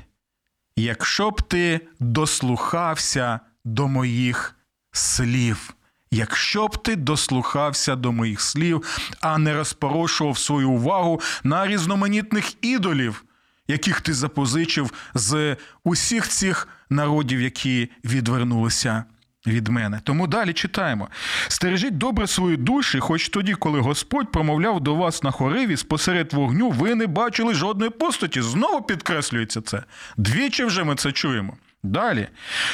якщо 0.75 1.31
б 1.31 1.41
ти 1.41 1.81
дослухався 1.99 3.39
до 3.65 3.87
моїх 3.87 4.55
слів. 4.91 5.73
Якщо 6.13 6.67
б 6.67 6.83
ти 6.83 6.95
дослухався 6.95 7.95
до 7.95 8.11
моїх 8.11 8.41
слів, 8.41 8.83
а 9.21 9.37
не 9.37 9.53
розпорошував 9.53 10.37
свою 10.37 10.69
увагу 10.69 11.21
на 11.43 11.67
різноманітних 11.67 12.53
ідолів, 12.61 13.23
яких 13.67 14.01
ти 14.01 14.13
запозичив 14.13 14.93
з 15.13 15.55
усіх 15.83 16.27
цих 16.27 16.67
народів, 16.89 17.41
які 17.41 17.89
відвернулися 18.05 19.03
від 19.47 19.67
мене. 19.67 20.01
Тому 20.03 20.27
далі 20.27 20.53
читаємо: 20.53 21.09
стережіть 21.47 21.97
добре 21.97 22.27
свої 22.27 22.57
душі, 22.57 22.99
хоч 22.99 23.29
тоді, 23.29 23.53
коли 23.53 23.79
Господь 23.79 24.31
промовляв 24.31 24.81
до 24.81 24.95
вас 24.95 25.23
на 25.23 25.31
хориві 25.31 25.77
спосеред 25.77 26.33
вогню, 26.33 26.69
ви 26.69 26.95
не 26.95 27.07
бачили 27.07 27.53
жодної 27.53 27.91
постаті. 27.91 28.41
Знову 28.41 28.81
підкреслюється 28.81 29.61
це. 29.61 29.83
Двічі 30.17 30.63
вже 30.63 30.83
ми 30.83 30.95
це 30.95 31.11
чуємо. 31.11 31.57
Далі, 31.83 32.27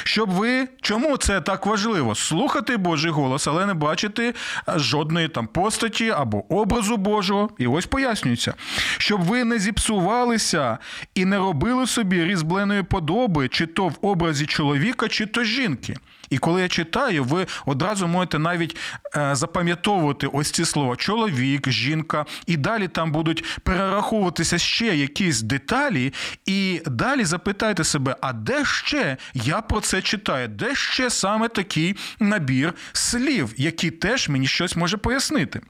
щоб 0.04 0.30
ви 0.30 0.68
чому 0.80 1.16
це 1.16 1.40
так 1.40 1.66
важливо? 1.66 2.14
Слухати 2.14 2.76
Божий 2.76 3.10
голос, 3.10 3.46
але 3.46 3.66
не 3.66 3.74
бачити 3.74 4.34
жодної 4.76 5.28
там 5.28 5.46
постаті 5.46 6.10
або 6.10 6.54
образу 6.54 6.96
Божого. 6.96 7.50
І 7.58 7.66
ось 7.66 7.86
пояснюється, 7.86 8.54
щоб 8.98 9.20
ви 9.20 9.44
не 9.44 9.58
зіпсувалися 9.58 10.78
і 11.14 11.24
не 11.24 11.38
робили 11.38 11.86
собі 11.86 12.24
різбленої 12.24 12.82
подоби, 12.82 13.48
чи 13.48 13.66
то 13.66 13.88
в 13.88 13.98
образі 14.02 14.46
чоловіка, 14.46 15.08
чи 15.08 15.26
то 15.26 15.44
жінки. 15.44 15.96
І 16.30 16.38
коли 16.38 16.62
я 16.62 16.68
читаю, 16.68 17.24
ви 17.24 17.46
одразу 17.66 18.08
можете 18.08 18.38
навіть 18.38 18.76
е, 19.16 19.34
запам'ятовувати 19.34 20.26
ось 20.26 20.50
ці 20.50 20.64
слова: 20.64 20.96
чоловік, 20.96 21.70
жінка, 21.70 22.26
і 22.46 22.56
далі 22.56 22.88
там 22.88 23.12
будуть 23.12 23.44
перераховуватися 23.62 24.58
ще 24.58 24.96
якісь 24.96 25.42
деталі, 25.42 26.12
і 26.46 26.82
далі 26.86 27.24
запитайте 27.24 27.84
себе, 27.84 28.16
а 28.20 28.32
де 28.32 28.64
ще 28.64 29.16
я 29.34 29.60
про 29.60 29.80
це 29.80 30.02
читаю? 30.02 30.48
Де 30.48 30.74
ще 30.74 31.10
саме 31.10 31.48
такий 31.48 31.96
набір 32.20 32.74
слів, 32.92 33.54
які 33.56 33.90
теж 33.90 34.28
мені 34.28 34.46
щось 34.46 34.76
може 34.76 34.96
пояснити? 34.96 35.60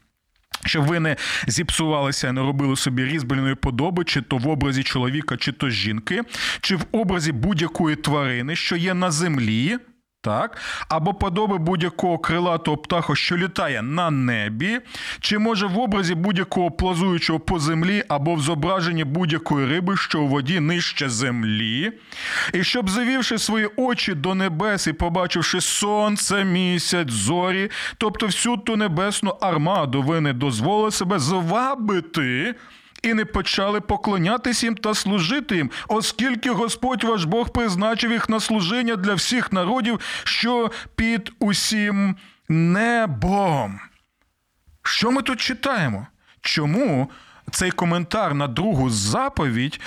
Щоб 0.65 0.87
ви 0.87 1.01
не 1.01 1.17
зіпсувалися 1.47 2.33
не 2.33 2.41
робили 2.41 2.77
собі 2.77 3.05
різьбленої 3.05 3.55
подоби, 3.55 4.05
чи 4.05 4.23
то 4.23 4.37
в 4.37 4.49
образі 4.49 4.83
чоловіка, 4.83 5.37
чи 5.37 5.53
то 5.53 5.71
жінки, 5.71 6.23
чи 6.61 6.77
в 6.77 6.85
образі 6.93 7.33
будь-якої 7.33 7.97
тварини, 7.97 8.57
що 8.57 8.77
є 8.77 8.95
на 8.95 9.11
землі, 9.11 9.79
так, 10.21 10.59
або 10.89 11.15
подоби 11.15 11.59
будь-якого 11.59 12.19
крилатого 12.19 12.77
птаха, 12.77 13.15
що 13.15 13.37
літає 13.37 13.83
на 13.83 14.11
небі, 14.11 14.81
чи 15.21 15.39
може 15.39 15.67
в 15.67 15.79
образі 15.79 16.15
будь-якого 16.15 16.71
плазуючого 16.71 17.41
по 17.41 17.59
землі, 17.59 18.05
або 18.09 18.35
в 18.35 18.41
зображенні 18.41 19.05
будь-якої 19.05 19.67
риби, 19.67 19.97
що 19.97 20.21
у 20.21 20.29
воді 20.29 20.61
нижче 20.61 21.09
землі, 21.09 21.93
і 22.55 22.65
щоб 22.65 22.91
завівши 22.91 23.39
свої 23.39 23.69
очі 23.77 24.15
до 24.15 24.35
небес 24.35 24.87
і 24.87 24.93
побачивши 24.93 25.61
сонце, 25.61 26.45
місяць, 26.45 27.11
зорі, 27.11 27.71
тобто 27.99 28.27
всю 28.27 28.57
ту 28.57 28.77
небесну 28.77 29.31
армаду, 29.41 30.03
ви 30.03 30.21
не 30.21 30.33
дозволили 30.33 30.91
себе 30.91 31.19
звабити 31.19 32.55
і 33.03 33.15
не 33.15 33.25
почали 33.25 33.81
поклонятись 33.81 34.63
їм 34.63 34.75
та 34.75 34.95
служити 34.95 35.57
їм, 35.57 35.71
оскільки 35.89 36.51
Господь 36.51 37.05
ваш 37.05 37.25
Бог 37.25 37.49
призначив 37.53 38.13
їх 38.13 38.29
на 38.29 38.41
служіння 38.41 38.97
для 38.97 39.15
всіх 39.15 39.53
народів, 39.53 40.01
що 40.25 40.71
під 40.97 41.33
усім 41.39 42.17
небом. 42.49 43.81
Що 44.83 45.11
ми 45.11 45.23
тут 45.23 45.41
читаємо? 45.41 46.07
Чому 46.41 47.11
цей 47.51 47.71
коментар 47.71 48.35
на 48.35 48.47
другу 48.47 48.91
заповідь 48.91 49.81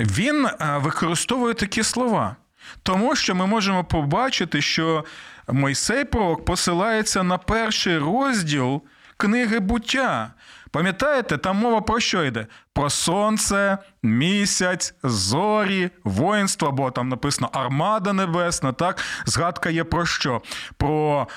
він 0.00 0.46
е, 0.46 0.78
використовує 0.78 1.54
такі 1.54 1.82
слова? 1.82 2.36
Тому 2.82 3.16
що 3.16 3.34
ми 3.34 3.46
можемо 3.46 3.84
побачити, 3.84 4.62
що 4.62 5.04
Мойсей 5.48 6.04
Пророк 6.04 6.44
посилається 6.44 7.22
на 7.22 7.38
перший 7.38 7.98
розділ 7.98 8.82
книги 9.16 9.60
буття. 9.60 10.34
Пам'ятаєте, 10.76 11.38
там 11.38 11.56
мова 11.56 11.80
про 11.80 12.00
що 12.00 12.24
йде? 12.24 12.46
Про 12.72 12.90
сонце, 12.90 13.78
місяць, 14.02 14.94
зорі, 15.02 15.90
воїнство, 16.04 16.72
бо 16.72 16.90
там 16.90 17.08
написано 17.08 17.50
Армада 17.52 18.12
Небесна. 18.12 18.72
Так, 18.72 18.98
згадка 19.26 19.70
є 19.70 19.84
про 19.84 20.06
що? 20.06 20.42
Про 20.76 21.28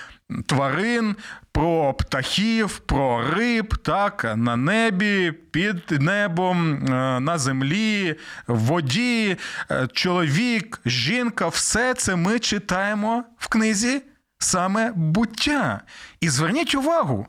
тварин, 0.46 1.16
про 1.52 1.94
птахів, 1.94 2.80
про 2.80 3.32
риб, 3.32 3.78
так, 3.78 4.34
на 4.36 4.56
небі, 4.56 5.32
під 5.52 5.92
небом, 5.92 6.86
е, 6.86 7.20
на 7.20 7.38
землі, 7.38 8.16
в 8.48 8.60
воді, 8.60 9.38
е, 9.72 9.88
чоловік, 9.94 10.82
жінка, 10.86 11.48
все 11.48 11.94
це 11.94 12.16
ми 12.16 12.40
читаємо 12.40 13.24
в 13.38 13.48
книзі 13.48 14.02
саме 14.40 14.92
буття. 14.96 15.82
І 16.22 16.30
зверніть 16.30 16.76
увагу 16.76 17.28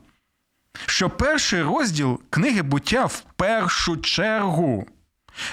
що 0.85 1.09
перший 1.09 1.63
розділ 1.63 2.21
книги 2.29 2.61
буття 2.61 3.05
в 3.05 3.23
першу 3.35 3.97
чергу 3.97 4.87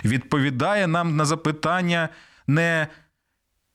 відповідає 0.04 0.86
нам 0.86 1.16
на 1.16 1.24
запитання 1.24 2.08
не 2.46 2.88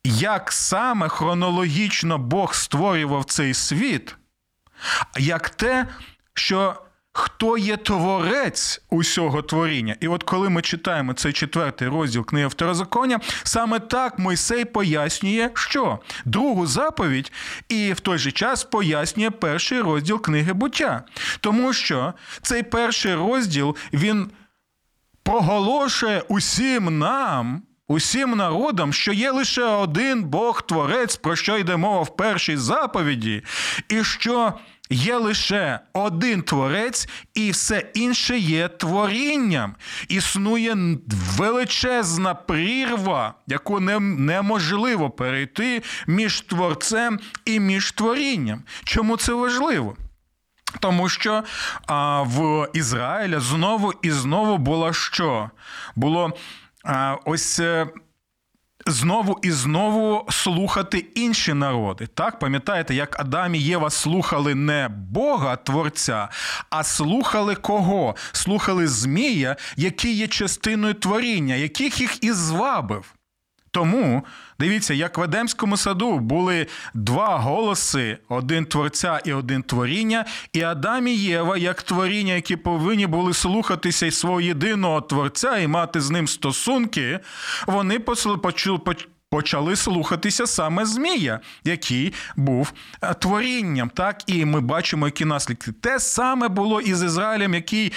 як 0.03 0.51
саме 0.51 1.09
хронологічно 1.09 2.17
Бог 2.17 2.55
створював 2.55 3.25
цей 3.25 3.53
світ, 3.53 4.15
а 5.13 5.19
як 5.19 5.49
те, 5.49 5.87
що 6.33 6.75
Хто 7.15 7.57
є 7.57 7.77
творець 7.77 8.81
усього 8.89 9.41
творіння? 9.41 9.95
І 9.99 10.07
от 10.07 10.23
коли 10.23 10.49
ми 10.49 10.61
читаємо 10.61 11.13
цей 11.13 11.33
четвертий 11.33 11.87
розділ 11.87 12.25
книги 12.25 12.47
Второзаконня, 12.47 13.19
саме 13.43 13.79
так 13.79 14.19
Мойсей 14.19 14.65
пояснює, 14.65 15.49
що 15.53 15.99
другу 16.25 16.67
заповідь, 16.67 17.31
і 17.69 17.93
в 17.93 17.99
той 17.99 18.17
же 18.17 18.31
час 18.31 18.63
пояснює 18.63 19.29
перший 19.29 19.81
розділ 19.81 20.21
книги 20.21 20.53
буття. 20.53 21.03
Тому 21.39 21.73
що 21.73 22.13
цей 22.41 22.63
перший 22.63 23.15
розділ 23.15 23.75
він 23.93 24.31
проголошує 25.23 26.23
усім 26.27 26.99
нам. 26.99 27.61
Усім 27.87 28.31
народам, 28.31 28.93
що 28.93 29.13
є 29.13 29.31
лише 29.31 29.63
один 29.63 30.23
Бог 30.23 30.61
Творець, 30.61 31.15
про 31.15 31.35
що 31.35 31.57
йде 31.57 31.77
мова 31.77 32.01
в 32.01 32.15
першій 32.15 32.57
заповіді, 32.57 33.43
і 33.89 34.03
що 34.03 34.53
Є 34.93 35.17
лише 35.17 35.79
один 35.93 36.41
творець, 36.41 37.07
і 37.35 37.51
все 37.51 37.91
інше 37.93 38.37
є 38.37 38.67
творінням. 38.67 39.75
Існує 40.07 40.77
величезна 41.37 42.33
прірва, 42.33 43.33
яку 43.47 43.79
неможливо 43.79 45.09
перейти 45.09 45.83
між 46.07 46.41
творцем 46.41 47.19
і 47.45 47.59
між 47.59 47.91
творінням. 47.91 48.63
Чому 48.83 49.17
це 49.17 49.33
важливо? 49.33 49.95
Тому 50.79 51.09
що 51.09 51.43
а, 51.87 52.21
в 52.21 52.67
Ізраїля 52.73 53.39
знову 53.39 53.93
і 54.01 54.11
знову 54.11 54.57
було 54.57 54.93
що? 54.93 55.49
Було 55.95 56.33
а, 56.83 57.15
ось 57.25 57.59
е, 57.59 57.87
знову 58.87 59.39
і 59.41 59.51
знову 59.51 60.25
слухати 60.31 61.05
інші 61.15 61.53
народи. 61.53 62.07
Так, 62.13 62.39
пам'ятаєте, 62.39 62.95
як 62.95 63.19
Адам 63.19 63.55
і 63.55 63.59
Єва 63.59 63.89
слухали 63.89 64.55
не 64.55 64.89
Бога 64.89 65.55
Творця, 65.55 66.29
а 66.69 66.83
слухали 66.83 67.55
кого? 67.55 68.15
Слухали 68.31 68.87
Змія, 68.87 69.55
який 69.75 70.15
є 70.15 70.27
частиною 70.27 70.93
творіння, 70.93 71.55
яких 71.55 72.01
їх 72.01 72.23
і 72.23 72.31
звабив. 72.31 73.13
Тому 73.73 74.25
дивіться, 74.59 74.93
як 74.93 75.17
в 75.17 75.21
Едемському 75.21 75.77
саду 75.77 76.19
були 76.19 76.67
два 76.93 77.37
голоси: 77.37 78.17
один 78.29 78.65
творця 78.65 79.19
і 79.25 79.33
один 79.33 79.63
творіння, 79.63 80.25
і 80.53 80.61
Адам 80.61 81.07
і 81.07 81.15
Єва, 81.15 81.57
як 81.57 81.81
творіння, 81.81 82.33
які 82.33 82.55
повинні 82.55 83.07
були 83.07 83.33
слухатися 83.33 84.11
свого 84.11 84.41
єдиного 84.41 85.01
творця 85.01 85.57
і 85.57 85.67
мати 85.67 86.01
з 86.01 86.09
ним 86.09 86.27
стосунки, 86.27 87.19
вони 87.67 87.99
почули 87.99 88.37
почали 89.33 89.75
слухатися 89.75 90.47
саме 90.47 90.85
Змія, 90.85 91.39
який 91.63 92.13
був 92.35 92.73
е, 93.01 93.13
творінням. 93.13 93.89
Так, 93.89 94.23
і 94.27 94.45
ми 94.45 94.61
бачимо, 94.61 95.07
які 95.07 95.25
наслідки. 95.25 95.71
Те 95.71 95.99
саме 95.99 96.47
було 96.47 96.81
і 96.81 96.93
з 96.93 97.03
Ізраїлем, 97.03 97.53
який 97.53 97.93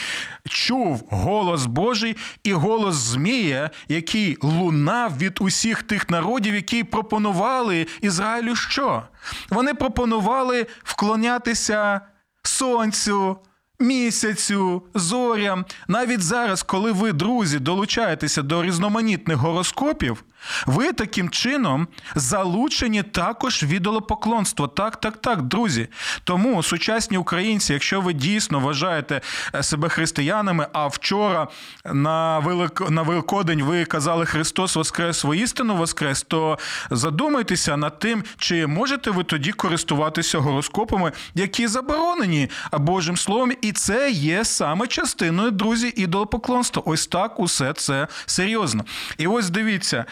чув 0.48 1.08
голос 1.10 1.66
Божий 1.66 2.16
і 2.44 2.52
голос 2.52 2.94
Змія, 2.94 3.70
який 3.88 4.38
лунав 4.42 5.18
від 5.18 5.38
усіх 5.40 5.82
тих 5.82 6.10
народів, 6.10 6.54
які 6.54 6.84
пропонували 6.84 7.86
Ізраїлю 8.00 8.56
що? 8.56 9.02
Вони 9.50 9.74
пропонували 9.74 10.66
вклонятися 10.84 12.00
сонцю. 12.42 13.36
Місяцю, 13.80 14.82
зорям, 14.94 15.64
навіть 15.88 16.22
зараз, 16.22 16.62
коли 16.62 16.92
ви, 16.92 17.12
друзі, 17.12 17.58
долучаєтеся 17.58 18.42
до 18.42 18.62
різноманітних 18.62 19.36
гороскопів, 19.36 20.24
Ви 20.66 20.92
таким 20.92 21.30
чином 21.30 21.88
залучені 22.14 23.02
також 23.02 23.62
в 23.62 23.68
ідолопоклонство. 23.68 24.68
Так, 24.68 24.96
так, 25.00 25.16
так, 25.16 25.42
друзі. 25.42 25.88
Тому 26.24 26.62
сучасні 26.62 27.18
українці, 27.18 27.72
якщо 27.72 28.00
ви 28.00 28.12
дійсно 28.12 28.60
вважаєте 28.60 29.20
е, 29.54 29.62
себе 29.62 29.88
християнами, 29.88 30.66
а 30.72 30.86
вчора 30.86 31.48
на 31.84 32.38
Велик... 32.38 32.90
на 32.90 33.02
Великодень 33.02 33.62
ви 33.62 33.84
казали 33.84 34.26
Христос 34.26 34.76
Воскрес, 34.76 35.24
воістину 35.24 35.76
Воскрес, 35.76 36.22
то 36.22 36.58
задумайтеся 36.90 37.76
над 37.76 37.98
тим, 37.98 38.24
чи 38.38 38.66
можете 38.66 39.10
ви 39.10 39.24
тоді 39.24 39.52
користуватися 39.52 40.38
гороскопами, 40.38 41.12
які 41.34 41.66
заборонені 41.66 42.50
Божим 42.72 43.16
Словом, 43.16 43.52
і 43.62 43.72
це 43.72 44.10
є 44.10 44.44
саме 44.44 44.86
частиною, 44.86 45.50
друзі, 45.50 45.92
ідолопоклонства. 45.96 46.82
Ось 46.86 47.06
так 47.06 47.40
усе 47.40 47.72
це 47.72 48.08
серйозно. 48.26 48.84
І 49.18 49.26
ось 49.26 49.50
дивіться. 49.50 50.04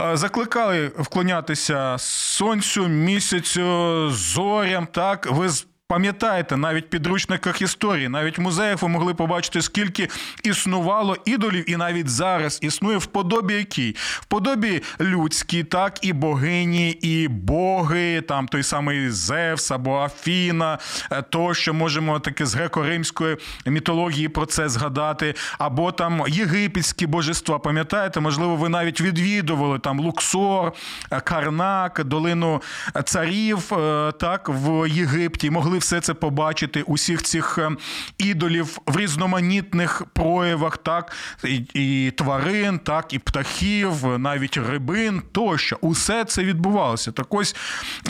Е, 0.00 0.16
закликали 0.16 0.92
вклонятися 0.98 1.96
сонцю, 1.98 2.88
місяцю, 2.88 4.10
зорям. 4.10 4.86
Так, 4.86 5.26
ви 5.30 5.48
Пам'ятаєте, 5.88 6.56
навіть 6.56 6.86
в 6.86 6.88
підручниках 6.88 7.62
історії, 7.62 8.08
навіть 8.08 8.38
в 8.38 8.40
музеях 8.40 8.82
ви 8.82 8.88
могли 8.88 9.14
побачити, 9.14 9.62
скільки 9.62 10.08
існувало 10.42 11.16
ідолів, 11.24 11.70
і 11.70 11.76
навіть 11.76 12.08
зараз 12.08 12.58
існує 12.62 12.98
в 12.98 13.06
подобі 13.06 13.54
якій? 13.54 13.96
В 13.98 14.24
подобі 14.24 14.82
людській, 15.00 15.64
так, 15.64 15.98
і 16.02 16.12
богині, 16.12 16.90
і 16.90 17.28
боги, 17.28 18.20
там 18.20 18.48
той 18.48 18.62
самий 18.62 19.10
Зевс 19.10 19.70
або 19.70 19.98
Афіна, 19.98 20.78
е, 21.12 21.22
то, 21.22 21.54
що 21.54 21.74
можемо 21.74 22.20
таке 22.20 22.46
з 22.46 22.56
греко-римської 22.56 23.36
мітології 23.66 24.28
про 24.28 24.46
це 24.46 24.68
згадати, 24.68 25.34
або 25.58 25.92
там 25.92 26.24
єгипетські 26.28 27.06
божества. 27.06 27.58
Пам'ятаєте, 27.58 28.20
можливо, 28.20 28.56
ви 28.56 28.68
навіть 28.68 29.00
відвідували 29.00 29.78
там 29.78 30.00
Луксор, 30.00 30.72
е, 31.10 31.20
Карнак, 31.20 32.04
долину 32.04 32.62
царів 33.04 33.74
е, 33.74 34.12
так, 34.12 34.48
в 34.48 34.88
Єгипті. 34.88 35.50
Могли 35.50 35.73
все 35.78 36.00
це 36.00 36.14
побачити, 36.14 36.82
усіх 36.82 37.22
цих 37.22 37.58
е, 37.58 37.70
ідолів 38.18 38.78
в 38.86 38.96
різноманітних 38.96 40.02
проявах, 40.12 40.76
так, 40.76 41.12
і, 41.44 41.62
і 41.74 42.10
тварин, 42.10 42.78
так, 42.78 43.12
і 43.12 43.18
птахів, 43.18 44.18
навіть 44.18 44.56
рибин 44.56 45.22
тощо. 45.32 45.78
Усе 45.80 46.24
це 46.24 46.44
відбувалося. 46.44 47.12
Так 47.12 47.34
ось 47.34 47.56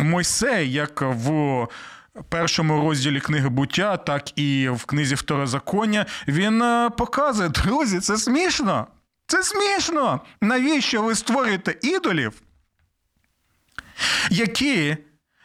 Мойсей, 0.01 0.73
як 0.73 1.03
в. 1.03 1.67
Першому 2.29 2.81
розділі 2.81 3.21
книги 3.21 3.49
буття, 3.49 3.97
так 3.97 4.39
і 4.39 4.69
в 4.69 4.85
книзі 4.85 5.15
Второзаконня, 5.15 6.07
він 6.29 6.63
е, 6.63 6.91
показує, 6.91 7.49
друзі, 7.49 8.01
це 8.01 8.17
смішно. 8.17 8.87
Це 9.27 9.43
смішно. 9.43 10.21
Навіщо 10.41 11.03
ви 11.03 11.15
створюєте 11.15 11.77
ідолів, 11.83 12.33
які 14.31 14.97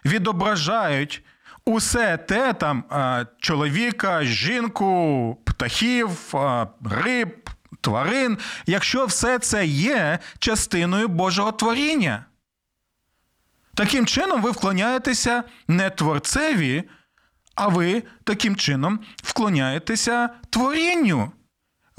відображають 0.06 1.24
усе 1.70 2.18
те 2.18 2.54
там 2.54 2.84
чоловіка, 3.40 4.24
жінку, 4.24 5.38
птахів, 5.46 6.34
риб, 6.86 7.50
тварин, 7.82 8.38
якщо 8.66 9.06
все 9.06 9.40
це 9.40 9.66
є 9.66 10.20
частиною 10.40 11.08
Божого 11.08 11.52
творіння. 11.52 12.26
Таким 13.74 14.06
чином, 14.06 14.42
ви 14.42 14.52
вклоняєтеся 14.52 15.44
не 15.68 15.90
творцеві, 15.90 16.84
а 17.56 17.68
ви 17.68 18.04
таким 18.24 18.56
чином 18.56 19.00
вклоняєтеся 19.24 20.30
творінню 20.50 21.32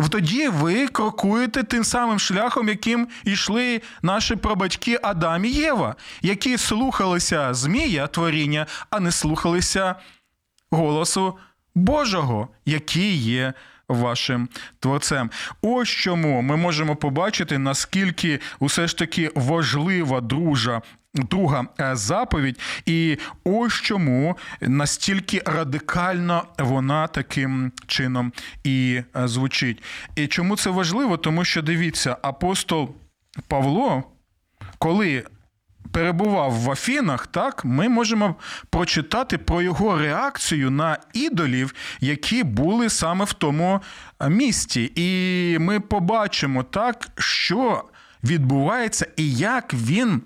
тоді 0.09 0.49
ви 0.49 0.89
крокуєте 0.89 1.63
тим 1.63 1.85
самим 1.85 2.19
шляхом, 2.19 2.69
яким 2.69 3.09
йшли 3.25 3.81
наші 4.03 4.37
прабатьки 4.37 4.99
Адам 5.03 5.45
і 5.45 5.49
Єва, 5.49 5.97
які 6.23 6.59
слухалися 6.59 7.55
Змія 7.55 8.07
творіння, 8.07 8.67
а 8.91 9.01
не 9.01 9.13
слухалися 9.13 9.95
голосу 10.71 11.39
Божого, 11.75 12.49
який 12.65 13.17
є 13.17 13.53
вашим 13.89 14.49
творцем. 14.81 15.31
Ось 15.63 15.89
чому 15.89 16.43
ми 16.43 16.57
можемо 16.57 16.97
побачити, 16.97 17.59
наскільки 17.59 18.41
усе 18.59 18.89
ж 18.89 18.99
таки 18.99 19.31
важлива 19.35 20.21
дружа 20.21 20.83
друга 21.15 21.67
е, 21.81 21.97
заповідь, 21.97 22.61
і 22.87 23.19
ось 23.45 23.73
чому 23.73 24.37
настільки 24.61 25.43
радикально 25.47 26.45
вона 26.59 27.07
таким 27.07 27.73
чином 27.87 28.33
і 28.65 29.03
е, 29.17 29.29
звучить. 29.29 29.83
І 30.17 30.27
чому 30.27 30.57
це 30.57 30.71
важливо? 30.71 31.17
Тому 31.17 31.45
що 31.45 31.63
дивіться, 31.63 32.17
апостол 32.23 32.95
Павло, 33.49 34.03
коли 34.79 35.25
перебував 35.93 36.53
в 36.53 36.71
Афінах, 36.71 37.27
так, 37.27 37.65
ми 37.65 37.89
можемо 37.89 38.35
прочитати 38.71 39.39
про 39.39 39.63
його 39.63 39.99
реакцію 39.99 40.71
на 40.71 40.99
ідолів, 41.13 41.75
які 42.01 42.45
були 42.45 42.89
саме 42.91 43.25
в 43.25 43.33
тому 43.33 43.81
е, 44.21 44.29
місті. 44.29 44.93
І 44.95 45.59
ми 45.59 45.81
побачимо 45.81 46.63
так, 46.63 47.09
що 47.19 47.85
відбувається 48.25 49.07
і 49.17 49.33
як 49.33 49.75
він 49.75 50.23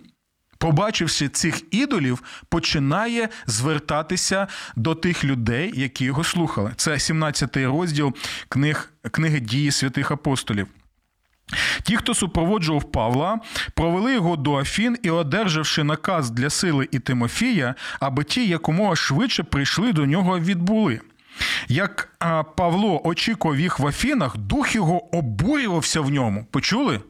побачивши 0.65 1.29
цих 1.29 1.75
ідолів, 1.75 2.23
починає 2.49 3.29
звертатися 3.47 4.47
до 4.77 4.95
тих 4.95 5.25
людей, 5.25 5.73
які 5.75 6.05
його 6.05 6.25
слухали. 6.25 6.73
Це 6.77 6.91
17-й 6.91 7.65
розділ 7.67 8.15
книг, 8.49 8.93
книги 9.11 9.41
дії 9.41 9.71
святих 9.71 10.11
апостолів. 10.11 10.67
Ті, 11.83 11.97
хто 11.97 12.15
супроводжував 12.15 12.93
Павла, 12.93 13.41
провели 13.75 14.15
його 14.15 14.37
до 14.37 14.57
Афін 14.57 14.99
і, 15.03 15.11
одержавши 15.11 15.85
наказ 15.85 16.31
для 16.31 16.51
сили 16.51 16.89
і 16.91 16.99
Тимофія, 16.99 17.75
аби 18.01 18.25
ті 18.25 18.49
якомога 18.49 18.97
швидше 18.97 19.43
прийшли 19.43 19.93
до 19.93 20.07
нього 20.07 20.39
відбули. 20.39 21.01
Як 21.69 22.09
Павло 22.57 23.01
очікував 23.07 23.61
їх 23.61 23.79
в 23.79 23.87
Афінах, 23.87 24.37
дух 24.37 24.75
його 24.75 25.17
обурювався 25.17 26.01
в 26.01 26.11
ньому. 26.11 26.47
Почули? 26.51 27.01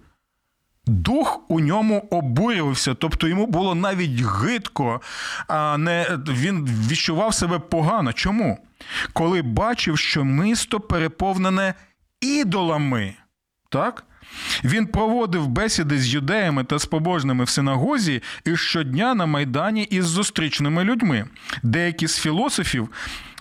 Дух 0.87 1.41
у 1.49 1.61
ньому 1.61 2.09
обурювався, 2.11 2.95
тобто 2.95 3.29
йому 3.29 3.47
було 3.47 3.75
навіть 3.75 4.21
гидко, 4.21 5.01
а 5.49 5.79
не 5.79 6.19
він 6.29 6.69
відчував 6.89 7.35
себе 7.35 7.59
погано. 7.59 8.13
Чому? 8.13 8.59
Коли 9.13 9.43
бачив, 9.43 9.99
що 9.99 10.25
місто 10.25 10.81
переповнене 10.81 11.75
ідолами. 12.21 13.15
Так? 13.69 14.05
Він 14.65 14.87
проводив 14.87 15.49
бесіди 15.49 15.99
з 15.99 16.15
юдеями 16.15 16.65
та 16.65 16.79
з 16.79 16.87
побожними 16.87 17.45
в 17.45 17.49
синагозі 17.49 18.23
і 18.45 18.57
щодня 18.57 19.15
на 19.15 19.27
майдані 19.27 19.83
із 19.83 20.05
зустрічними 20.05 20.85
людьми. 20.85 21.25
Деякі 21.63 22.07
з 22.07 22.19
філософів 22.19 22.89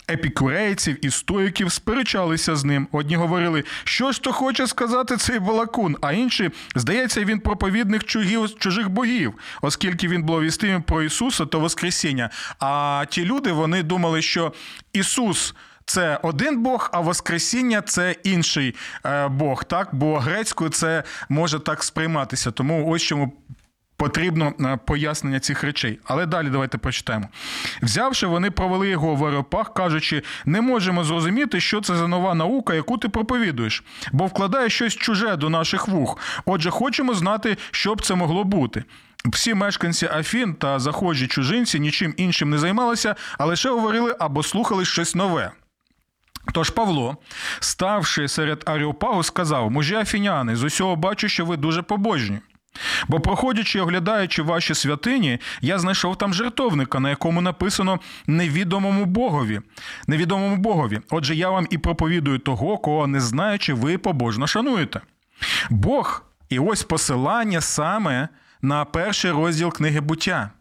епікурейців 0.10 1.06
і 1.06 1.10
стоїків 1.10 1.72
сперечалися 1.72 2.56
з 2.56 2.63
ним. 2.63 2.88
Одні 2.92 3.16
говорили, 3.16 3.63
що 3.84 4.12
ж 4.12 4.22
то 4.22 4.34
хоче 4.34 4.68
сказати 4.68 5.18
цей 5.18 5.39
балакун, 5.39 5.98
а 6.02 6.12
інші, 6.12 6.52
здається, 6.76 7.24
він 7.24 7.39
проповідник 7.39 8.04
чужих, 8.04 8.56
чужих 8.60 8.89
богів, 8.89 9.34
оскільки 9.62 10.08
він 10.08 10.24
благовістив 10.24 10.84
про 10.84 11.04
Ісуса 11.04 11.46
та 11.46 11.58
Воскресіння. 11.58 12.30
А 12.60 13.06
ті 13.10 13.26
люди 13.26 13.52
вони 13.52 13.84
думали, 13.84 14.22
що 14.22 14.54
Ісус. 14.94 15.54
Це 15.86 16.20
один 16.24 16.63
Бог, 16.63 16.89
а 16.94 17.00
Воскресіння 17.00 17.82
це 17.82 18.16
інший 18.24 18.76
е, 19.06 19.28
Бог. 19.28 19.63
Так, 19.63 19.96
бо 19.96 20.20
грецькою 20.20 20.70
це 20.70 21.04
може 21.30 21.60
так 21.60 21.84
сприйматися. 21.84 22.52
Тому 22.52 22.89
ось 22.89 23.02
чому 23.02 23.34
потрібно 24.04 24.54
е, 24.60 24.80
пояснення 24.86 25.39
цих 25.39 25.63
речей. 25.63 26.00
Але 26.06 26.26
далі 26.26 26.50
давайте 26.50 26.78
прочитаємо. 26.78 27.28
Взявши, 27.82 28.28
вони 28.28 28.52
провели 28.52 28.89
його 28.89 29.16
в 29.16 29.26
аеропах, 29.26 29.74
кажучи, 29.74 30.24
не 30.46 30.62
можемо 30.62 31.04
зрозуміти, 31.04 31.60
що 31.60 31.82
це 31.82 31.96
за 31.96 32.08
нова 32.08 32.34
наука, 32.34 32.74
яку 32.74 32.98
ти 32.98 33.10
проповідуєш, 33.10 33.84
бо 34.12 34.26
вкладає 34.26 34.70
щось 34.70 34.96
чуже 34.96 35.36
до 35.36 35.50
наших 35.50 35.88
вух. 35.88 36.18
Отже, 36.46 36.70
хочемо 36.70 37.13
знати, 37.13 37.58
що 37.72 37.96
б 37.96 38.02
це 38.02 38.16
могло 38.16 38.44
бути. 38.44 38.84
Всі 39.26 39.54
мешканці 39.54 40.06
Афін 40.06 40.54
та 40.54 40.80
захожі 40.80 41.28
чужинці 41.28 41.80
нічим 41.80 42.13
іншим 42.18 42.50
не 42.50 42.58
займалися, 42.58 43.16
а 43.38 43.46
лише 43.46 43.70
говорили 43.70 44.16
або 44.20 44.44
слухали 44.44 44.86
щось 44.86 45.16
нове. 45.16 45.52
Тож 46.54 46.70
Павло, 46.70 47.18
ставши 47.60 48.28
серед 48.28 48.63
Аріопагу, 48.66 49.24
сказав: 49.24 49.72
мужі 49.72 49.96
афіняни, 49.96 50.56
з 50.56 50.63
усього 50.63 50.96
бачу, 50.96 51.30
що 51.30 51.46
ви 51.46 51.58
дуже 51.58 51.82
побожні. 51.82 52.39
Бо, 53.08 53.20
проходячи 53.20 53.78
і 53.78 53.82
оглядаючи 53.82 54.42
ваші 54.42 54.76
святині, 54.76 55.40
я 55.62 55.80
знайшов 55.80 56.18
там 56.18 56.34
жертовника, 56.34 57.00
на 57.00 57.10
якому 57.10 57.42
написано 57.42 58.00
невідомому 58.28 59.06
Богові. 59.06 59.62
Невідомому 60.08 60.58
Богові. 60.58 61.00
Отже, 61.10 61.36
я 61.36 61.50
вам 61.50 61.68
і 61.70 61.78
проповідую 61.78 62.40
того, 62.40 62.78
кого 62.78 63.08
не 63.08 63.20
знаючи, 63.20 63.74
ви 63.74 63.98
побожно 63.98 64.48
шануєте. 64.48 65.02
Бог, 65.70 66.24
і 66.50 66.60
ось 66.60 66.84
посилання 66.84 67.62
саме 67.62 68.28
на 68.62 68.86
перший 68.86 69.32
розділ 69.32 69.74
книги 69.74 70.00
буття. 70.00 70.52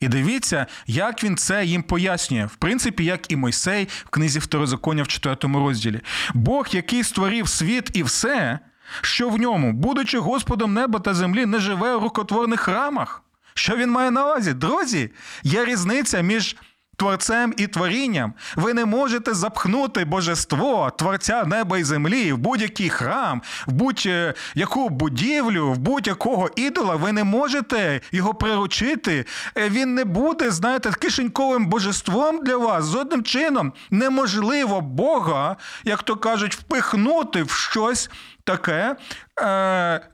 І 0.00 0.08
дивіться, 0.08 0.66
як 0.86 1.24
він 1.24 1.36
це 1.36 1.64
їм 1.64 1.82
пояснює, 1.82 2.44
в 2.44 2.54
принципі, 2.54 3.04
як 3.04 3.32
і 3.32 3.36
Мойсей 3.36 3.88
в 4.04 4.08
книзі 4.08 4.38
Второзаконня 4.38 5.02
в 5.02 5.08
4 5.08 5.36
розділі. 5.42 6.00
Бог, 6.34 6.68
який 6.70 7.04
створив 7.04 7.48
світ 7.48 7.90
і 7.94 8.02
все 8.02 8.58
що 9.00 9.28
в 9.28 9.38
ньому, 9.38 9.72
будучи 9.72 10.18
Господом 10.18 10.74
неба 10.74 11.00
та 11.00 11.14
землі, 11.14 11.46
не 11.46 11.58
живе 11.58 11.94
у 11.94 12.00
рукотворних 12.00 12.60
храмах. 12.60 13.22
Що 13.54 13.76
він 13.76 13.90
має 13.90 14.10
на 14.10 14.24
увазі? 14.24 14.52
Друзі, 14.52 15.10
є 15.42 15.64
різниця 15.64 16.20
між 16.20 16.56
творцем 16.96 17.54
і 17.56 17.66
творінням. 17.66 18.34
Ви 18.56 18.74
не 18.74 18.84
можете 18.84 19.34
запхнути 19.34 20.04
божество, 20.04 20.90
творця 20.98 21.44
неба 21.44 21.78
і 21.78 21.84
землі 21.84 22.32
в 22.32 22.38
будь-який 22.38 22.88
храм, 22.88 23.42
в 23.66 23.72
будь-яку 23.72 24.88
будівлю, 24.88 25.72
в 25.72 25.78
будь-якого 25.78 26.50
ідола. 26.56 26.96
Ви 26.96 27.12
не 27.12 27.24
можете 27.24 28.00
його 28.12 28.34
приручити. 28.34 29.26
Е, 29.56 29.68
Він 29.68 29.94
не 29.94 30.04
буде, 30.04 30.50
знаєте, 30.50 30.92
кишеньковим 30.92 31.66
божеством 31.66 32.44
для 32.44 32.56
вас. 32.56 32.90
Жодним 32.90 33.22
чином 33.22 33.72
неможливо 33.90 34.80
Бога, 34.80 35.56
як 35.84 36.02
то 36.02 36.16
кажуть, 36.16 36.54
впихнути 36.54 37.42
в 37.42 37.50
щось 37.50 38.10
таке. 38.44 38.96
Е- 39.40 40.08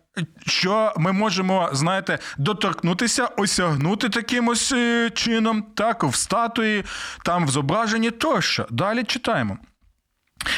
що 0.47 0.93
ми 0.97 1.13
можемо, 1.13 1.69
знаєте, 1.73 2.19
доторкнутися, 2.39 3.27
осягнути 3.27 4.09
таким 4.09 4.49
ось 4.49 4.73
е, 4.73 5.11
чином, 5.15 5.63
так, 5.75 6.05
в 6.05 6.15
статуї, 6.15 6.85
там 7.25 7.47
в 7.47 7.51
зображенні 7.51 8.11
тощо. 8.11 8.67
Далі 8.71 9.05
читаємо. 9.05 9.59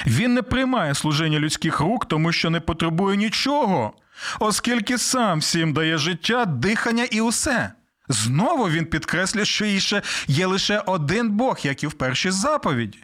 Він 0.06 0.34
не 0.34 0.42
приймає 0.42 0.94
служіння 0.94 1.38
людських 1.38 1.80
рук, 1.80 2.06
тому 2.06 2.32
що 2.32 2.50
не 2.50 2.60
потребує 2.60 3.16
нічого, 3.16 3.92
оскільки 4.40 4.98
сам 4.98 5.38
всім 5.38 5.72
дає 5.72 5.98
життя, 5.98 6.44
дихання 6.44 7.04
і 7.04 7.20
усе. 7.20 7.72
Знову 8.08 8.68
він 8.68 8.86
підкреслює, 8.86 9.44
що 9.44 9.64
іще 9.64 10.02
є 10.26 10.46
лише 10.46 10.78
один 10.78 11.30
Бог, 11.30 11.58
як 11.62 11.82
і 11.82 11.86
в 11.86 11.92
першій 11.92 12.30
заповіді 12.30 12.98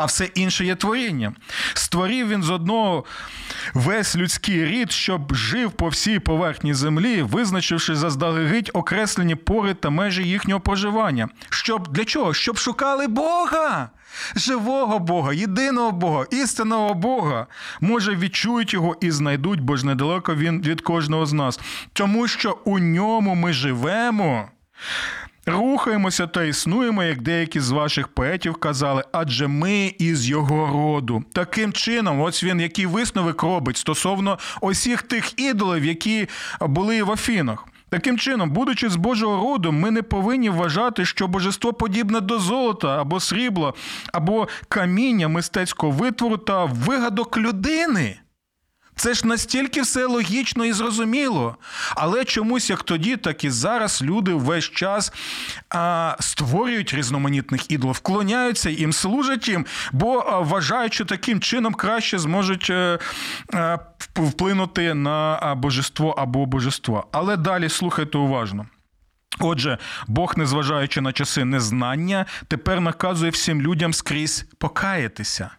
а 0.00 0.04
все 0.04 0.24
інше 0.24 0.64
є 0.64 0.74
творіння. 0.74 1.32
Створив 1.74 2.28
він 2.28 2.42
з 2.42 2.50
одного 2.50 3.04
весь 3.74 4.16
людський 4.16 4.64
рід, 4.64 4.92
щоб 4.92 5.34
жив 5.34 5.70
по 5.70 5.88
всій 5.88 6.18
поверхні 6.18 6.74
землі, 6.74 7.22
визначивши 7.22 7.94
заздалегідь 7.94 8.70
окреслені 8.74 9.34
пори 9.34 9.74
та 9.74 9.90
межі 9.90 10.22
їхнього 10.22 10.60
проживання. 10.60 11.28
Щоб 11.50 11.88
для 11.88 12.04
чого? 12.04 12.34
Щоб 12.34 12.58
шукали 12.58 13.06
Бога. 13.06 13.90
Живого 14.36 14.98
Бога, 14.98 15.32
єдиного 15.32 15.92
Бога, 15.92 16.24
істинного 16.30 16.94
Бога, 16.94 17.46
може 17.80 18.16
відчують 18.16 18.74
його 18.74 18.96
і 19.00 19.10
знайдуть, 19.10 19.60
бо 19.60 19.76
ж 19.76 19.86
недалеко 19.86 20.34
він 20.34 20.62
від 20.62 20.80
кожного 20.80 21.26
з 21.26 21.32
нас. 21.32 21.60
Тому 21.92 22.28
що 22.28 22.58
у 22.64 22.78
ньому 22.78 23.34
ми 23.34 23.52
живемо. 23.52 24.48
Рухаємося 25.46 26.26
та 26.26 26.44
існуємо, 26.44 27.02
як 27.02 27.22
деякі 27.22 27.60
з 27.60 27.70
ваших 27.70 28.08
поетів 28.08 28.54
казали, 28.54 29.04
адже 29.12 29.46
ми 29.46 29.94
із 29.98 30.28
його 30.28 30.66
роду. 30.66 31.24
Таким 31.32 31.72
чином, 31.72 32.20
ось 32.20 32.44
він 32.44 32.60
який 32.60 32.86
висновок 32.86 33.42
робить 33.42 33.76
стосовно 33.76 34.38
усіх 34.60 35.02
тих 35.02 35.40
ідолів, 35.40 35.84
які 35.84 36.28
були 36.60 37.02
в 37.02 37.12
Афінах. 37.12 37.66
Таким 37.88 38.18
чином, 38.18 38.50
будучи 38.50 38.88
з 38.88 38.96
Божого 38.96 39.50
роду, 39.50 39.72
ми 39.72 39.90
не 39.90 40.02
повинні 40.02 40.50
вважати, 40.50 41.04
що 41.04 41.26
божество 41.26 41.72
подібне 41.72 42.20
до 42.20 42.38
золота 42.38 43.00
або 43.00 43.20
срібла, 43.20 43.72
або 44.12 44.48
каміння 44.68 45.28
мистецького 45.28 45.92
витвору 45.92 46.36
та 46.36 46.64
вигадок 46.64 47.36
людини. 47.36 48.20
Це 49.00 49.14
ж 49.14 49.26
настільки 49.26 49.82
все 49.82 50.06
логічно 50.06 50.64
і 50.64 50.72
зрозуміло. 50.72 51.56
Але 51.96 52.24
чомусь 52.24 52.70
як 52.70 52.82
тоді, 52.82 53.16
так 53.16 53.44
і 53.44 53.50
зараз 53.50 54.02
люди 54.02 54.32
весь 54.34 54.64
час 54.64 55.12
а, 55.70 56.16
створюють 56.20 56.94
різноманітних 56.94 57.70
ідолів, 57.70 57.92
вклоняються 57.92 58.70
їм, 58.70 58.92
служать 58.92 59.48
їм, 59.48 59.66
бо 59.92 60.18
а, 60.18 60.40
вважають, 60.40 60.94
що 60.94 61.04
таким 61.04 61.40
чином 61.40 61.74
краще 61.74 62.18
зможуть 62.18 62.70
а, 62.70 62.72
е, 62.72 62.98
а, 63.52 63.58
е, 63.58 63.78
вплинути 64.16 64.94
на 64.94 65.54
божество 65.54 66.10
або 66.10 66.46
божество. 66.46 67.08
Але 67.12 67.36
далі 67.36 67.68
слухайте 67.68 68.18
уважно. 68.18 68.66
Отже, 69.38 69.78
Бог, 70.06 70.34
незважаючи 70.36 71.00
на 71.00 71.12
часи 71.12 71.44
незнання, 71.44 72.26
тепер 72.48 72.80
наказує 72.80 73.30
всім 73.30 73.62
людям 73.62 73.92
скрізь 73.92 74.46
покаятися 74.58 75.50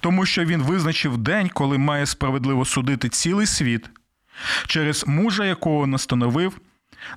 тому 0.00 0.26
що 0.26 0.44
він 0.44 0.62
визначив 0.62 1.18
день, 1.18 1.48
коли 1.48 1.78
має 1.78 2.06
справедливо 2.06 2.64
судити 2.64 3.08
цілий 3.08 3.46
світ, 3.46 3.90
через 4.66 5.06
мужа, 5.06 5.44
якого 5.44 5.86
настановив, 5.86 6.60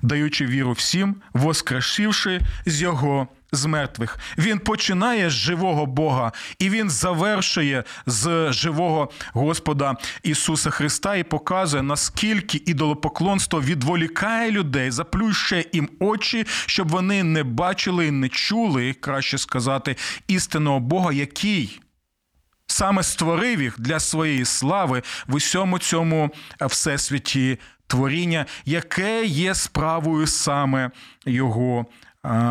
даючи 0.02 0.46
віру 0.46 0.72
всім, 0.72 1.16
воскрешивши 1.32 2.40
з 2.66 2.82
його 2.82 3.28
з 3.52 3.66
мертвих. 3.66 4.18
Він 4.38 4.58
починає 4.58 5.30
з 5.30 5.32
живого 5.32 5.86
Бога, 5.86 6.32
і 6.58 6.70
він 6.70 6.90
завершує 6.90 7.84
з 8.06 8.52
живого 8.52 9.10
Господа 9.32 9.96
Ісуса 10.22 10.70
Христа 10.70 11.16
і 11.16 11.22
показує, 11.22 11.82
наскільки 11.82 12.62
ідолопоклонство 12.66 13.60
відволікає 13.60 14.50
людей, 14.50 14.90
заплющує 14.90 15.64
їм 15.72 15.88
очі, 16.00 16.46
щоб 16.66 16.88
вони 16.88 17.22
не 17.22 17.44
бачили 17.44 18.06
і 18.06 18.10
не 18.10 18.28
чули, 18.28 18.92
краще 18.92 19.38
сказати, 19.38 19.96
істинного 20.28 20.80
Бога, 20.80 21.12
який 21.12 21.80
саме 22.72 23.02
створив 23.02 23.62
їх 23.62 23.80
для 23.80 24.00
своєї 24.00 24.44
слави 24.44 25.02
в 25.26 25.34
усьому 25.34 25.78
цьому 25.78 26.30
всесвіті 26.60 27.58
творіння, 27.86 28.46
яке 28.64 29.24
є 29.24 29.54
справою 29.54 30.26
саме 30.26 30.90
його. 31.26 31.86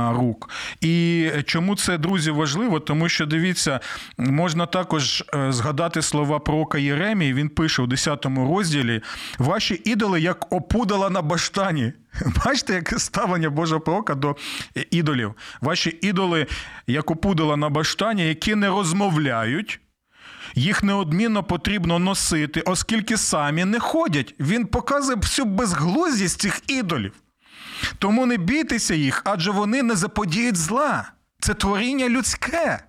Рук. 0.09 0.49
І 0.81 1.29
чому 1.45 1.75
це, 1.75 1.97
друзі, 1.97 2.31
важливо? 2.31 2.79
Тому 2.79 3.09
що 3.09 3.25
дивіться, 3.25 3.79
можна 4.17 4.65
також 4.65 5.23
е, 5.33 5.51
згадати 5.51 6.01
слова 6.01 6.39
пророка 6.39 6.77
Єремії. 6.77 7.33
Він 7.33 7.49
пише 7.49 7.81
у 7.81 7.87
10 7.87 8.25
розділі: 8.25 9.01
ваші 9.39 9.81
ідоли 9.85 10.21
як 10.21 10.53
опудала 10.53 11.09
на 11.09 11.21
баштані. 11.21 11.93
Бачите, 12.45 12.73
яке 12.73 12.99
ставлення 12.99 13.49
Божого 13.49 13.81
пророка 13.81 14.15
до 14.15 14.35
ідолів. 14.91 15.33
Ваші 15.61 15.99
ідоли 16.01 16.47
як 16.87 17.11
опудала 17.11 17.57
на 17.57 17.69
баштані, 17.69 18.27
які 18.27 18.55
не 18.55 18.67
розмовляють. 18.67 19.80
Їх 20.55 20.83
неодмінно 20.83 21.43
потрібно 21.43 21.99
носити, 21.99 22.61
оскільки 22.61 23.17
самі 23.17 23.65
не 23.65 23.79
ходять. 23.79 24.35
Він 24.39 24.65
показує 24.65 25.15
всю 25.15 25.45
безглуздість 25.45 26.41
цих 26.41 26.61
ідолів. 26.67 27.13
Тому 27.99 28.25
не 28.25 28.37
бійтеся 28.37 28.93
їх, 28.93 29.21
адже 29.25 29.51
вони 29.51 29.83
не 29.83 29.95
заподіють 29.95 30.57
зла. 30.57 31.11
Це 31.39 31.53
творіння 31.53 32.09
людське. 32.09 32.79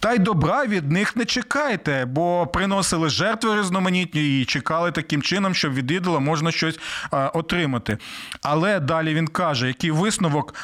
Та 0.00 0.12
й 0.12 0.18
добра 0.18 0.66
від 0.66 0.92
них 0.92 1.16
не 1.16 1.24
чекайте, 1.24 2.04
бо 2.04 2.46
приносили 2.46 3.08
жертви 3.08 3.60
різноманітні 3.60 4.40
і 4.40 4.44
чекали 4.44 4.92
таким 4.92 5.22
чином, 5.22 5.54
щоб 5.54 5.74
від 5.74 5.90
ідола 5.90 6.18
можна 6.18 6.52
щось 6.52 6.78
а, 7.10 7.28
отримати. 7.28 7.98
Але 8.42 8.80
далі 8.80 9.14
він 9.14 9.28
каже, 9.28 9.66
який 9.68 9.90
висновок. 9.90 10.54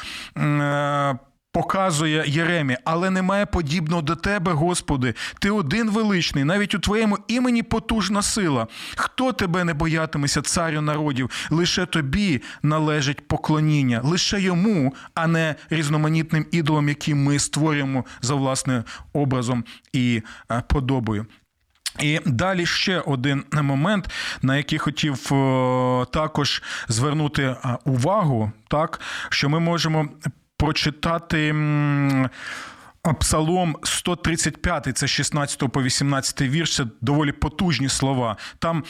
Показує 1.53 2.23
Єремі, 2.27 2.77
але 2.85 3.09
немає 3.09 3.45
подібного 3.45 4.01
до 4.01 4.15
тебе, 4.15 4.51
Господи. 4.51 5.13
Ти 5.39 5.49
один 5.49 5.89
величний, 5.89 6.43
навіть 6.43 6.75
у 6.75 6.79
твоєму 6.79 7.17
імені 7.27 7.63
потужна 7.63 8.21
сила. 8.21 8.67
Хто 8.95 9.33
тебе 9.33 9.63
не 9.63 9.73
боятиметься, 9.73 10.41
царю 10.41 10.81
народів? 10.81 11.29
Лише 11.49 11.85
тобі 11.85 12.41
належить 12.63 13.27
поклоніння, 13.27 14.01
лише 14.03 14.41
йому, 14.41 14.93
а 15.13 15.27
не 15.27 15.55
різноманітним 15.69 16.45
ідолам, 16.51 16.89
які 16.89 17.13
ми 17.13 17.39
створюємо 17.39 18.05
за 18.21 18.35
власним 18.35 18.83
образом 19.13 19.63
і 19.93 20.21
е, 20.51 20.63
подобою. 20.67 21.25
І 21.99 22.19
далі 22.25 22.65
ще 22.65 22.99
один 22.99 23.43
момент, 23.53 24.09
на 24.41 24.57
який 24.57 24.79
хотів 24.79 25.17
також 26.11 26.63
звернути 26.87 27.43
е, 27.43 27.77
увагу, 27.85 28.51
так 28.67 28.99
що 29.29 29.49
ми 29.49 29.59
можемо 29.59 30.09
прочитати. 30.63 31.55
Псалом 33.19 33.77
135, 33.83 34.97
це 34.97 35.07
16 35.07 35.71
по 35.71 35.83
18 35.83 36.41
вірш, 36.41 36.75
це 36.75 36.85
доволі 37.01 37.31
потужні 37.31 37.89
слова. 37.89 38.37
Там 38.59 38.83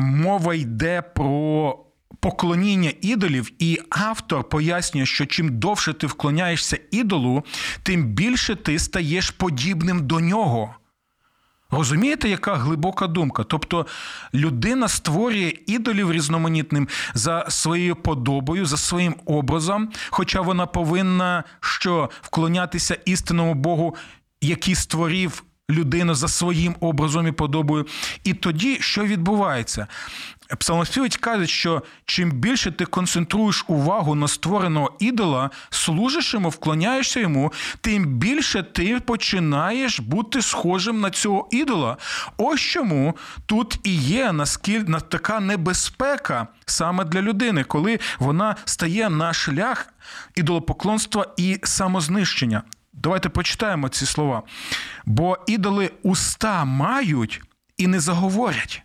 мова 0.00 0.54
йде 0.54 1.02
про 1.02 1.78
поклоніння 2.20 2.92
ідолів, 3.00 3.50
і 3.58 3.78
автор 3.90 4.48
пояснює, 4.48 5.06
що 5.06 5.26
чим 5.26 5.58
довше 5.58 5.92
ти 5.92 6.06
вклоняєшся 6.06 6.78
ідолу, 6.90 7.44
тим 7.82 8.04
більше 8.04 8.56
ти 8.56 8.78
стаєш 8.78 9.30
подібним 9.30 10.06
до 10.06 10.20
нього. 10.20 10.74
Розумієте, 11.70 12.28
яка 12.28 12.54
глибока 12.54 13.06
думка? 13.06 13.44
Тобто 13.44 13.86
людина 14.34 14.88
створює 14.88 15.52
ідолів 15.66 16.12
різноманітним 16.12 16.88
за 17.14 17.46
своєю 17.48 17.96
подобою, 17.96 18.66
за 18.66 18.76
своїм 18.76 19.14
образом, 19.24 19.88
хоча 20.10 20.40
вона 20.40 20.66
повинна 20.66 21.44
що 21.60 22.10
вклонятися 22.22 22.98
істинному 23.04 23.54
Богу, 23.54 23.96
який 24.40 24.74
створив 24.74 25.44
людину 25.70 26.14
за 26.14 26.28
своїм 26.28 26.76
образом 26.80 27.28
і 27.28 27.32
подобою. 27.32 27.86
І 28.24 28.34
тоді 28.34 28.78
що 28.80 29.04
відбувається? 29.04 29.86
Псалмоспівець 30.58 31.16
каже, 31.16 31.46
що 31.46 31.82
чим 32.04 32.30
більше 32.30 32.70
ти 32.70 32.84
концентруєш 32.84 33.64
увагу 33.68 34.14
на 34.14 34.28
створеного 34.28 34.92
ідола, 34.98 35.50
служиш 35.70 36.34
йому, 36.34 36.48
вклоняєшся 36.48 37.20
йому, 37.20 37.52
тим 37.80 38.04
більше 38.04 38.62
ти 38.62 39.00
починаєш 39.00 40.00
бути 40.00 40.42
схожим 40.42 41.00
на 41.00 41.10
цього 41.10 41.48
ідола. 41.50 41.96
Ось 42.36 42.60
чому 42.60 43.16
тут 43.46 43.78
і 43.82 43.96
є 43.96 44.32
наскільки 44.32 44.92
така 45.08 45.40
небезпека 45.40 46.46
саме 46.66 47.04
для 47.04 47.22
людини, 47.22 47.64
коли 47.64 47.98
вона 48.18 48.56
стає 48.64 49.10
на 49.10 49.32
шлях 49.32 49.86
ідолопоклонства 50.34 51.26
і 51.36 51.60
самознищення. 51.62 52.62
Давайте 52.94 53.28
почитаємо 53.28 53.88
ці 53.88 54.06
слова. 54.06 54.42
Бо 55.04 55.38
ідоли 55.46 55.90
уста 56.02 56.64
мають 56.64 57.42
і 57.76 57.86
не 57.86 58.00
заговорять, 58.00 58.82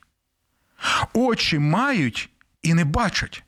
очі 1.14 1.60
мають 1.60 2.30
і 2.64 2.74
не 2.74 2.86
бачать, 2.86 3.44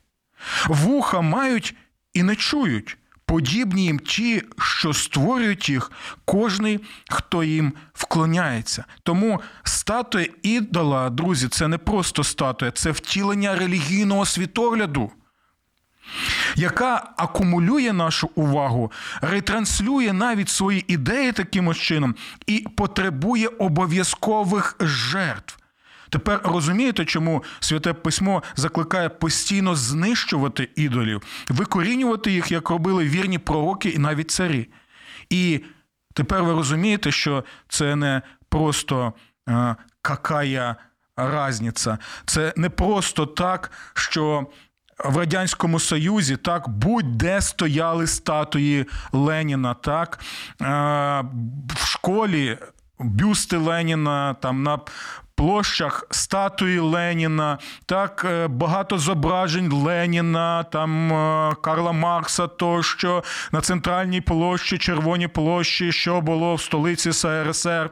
вуха 0.66 1.20
мають 1.20 1.74
і 2.14 2.22
не 2.22 2.36
чують. 2.36 2.98
Подібні 3.24 3.84
їм 3.84 3.98
ті, 3.98 4.42
що 4.58 4.92
створюють 4.92 5.68
їх, 5.68 5.92
кожний, 6.24 6.80
хто 7.10 7.44
їм 7.44 7.72
вклоняється. 7.94 8.84
Тому 9.02 9.40
статуя 9.62 10.26
ідола, 10.42 11.10
друзі, 11.10 11.48
це 11.48 11.68
не 11.68 11.78
просто 11.78 12.24
статуя, 12.24 12.70
це 12.70 12.90
втілення 12.90 13.54
релігійного 13.54 14.26
світогляду 14.26 15.12
яка 16.56 17.10
акумулює 17.16 17.92
нашу 17.92 18.30
увагу, 18.34 18.92
ретранслює 19.20 20.12
навіть 20.12 20.48
свої 20.48 20.84
ідеї 20.92 21.32
таким 21.32 21.74
чином 21.74 22.14
і 22.46 22.66
потребує 22.76 23.48
обов'язкових 23.48 24.76
жертв. 24.80 25.58
Тепер 26.10 26.40
розумієте, 26.44 27.04
чому 27.04 27.44
святе 27.60 27.92
письмо 27.92 28.42
закликає 28.56 29.08
постійно 29.08 29.74
знищувати 29.74 30.68
ідолів, 30.76 31.22
викорінювати 31.48 32.32
їх, 32.32 32.52
як 32.52 32.70
робили 32.70 33.04
вірні 33.04 33.38
пророки 33.38 33.88
і 33.88 33.98
навіть 33.98 34.30
царі. 34.30 34.68
І 35.30 35.60
тепер 36.14 36.42
ви 36.42 36.52
розумієте, 36.52 37.12
що 37.12 37.44
це 37.68 37.96
не 37.96 38.22
просто 38.48 39.12
а, 39.46 39.74
какая 40.02 40.76
разниця, 41.16 41.98
це 42.24 42.52
не 42.56 42.70
просто 42.70 43.26
так, 43.26 43.70
що 43.94 44.46
в 45.04 45.16
Радянському 45.16 45.80
Союзі 45.80 46.36
так 46.36 46.68
будь-де 46.68 47.40
стояли 47.40 48.06
статуї 48.06 48.86
Леніна, 49.12 49.74
так 49.74 50.18
в 51.74 51.86
школі 51.86 52.58
бюсти 52.98 53.56
Леніна, 53.56 54.34
там 54.34 54.62
на 54.62 54.78
площах 55.34 56.06
статуї 56.10 56.78
Леніна, 56.78 57.58
так 57.86 58.26
е, 58.30 58.48
багато 58.48 58.98
зображень 58.98 59.72
Леніна, 59.72 60.62
там 60.62 61.12
е, 61.12 61.52
Карла 61.62 61.92
Маркса, 61.92 62.46
тощо 62.46 63.24
на 63.52 63.60
центральній 63.60 64.20
площі, 64.20 64.78
Червоній 64.78 65.28
площі, 65.28 65.92
що 65.92 66.20
було 66.20 66.54
в 66.54 66.62
столиці 66.62 67.12
СРСР. 67.12 67.90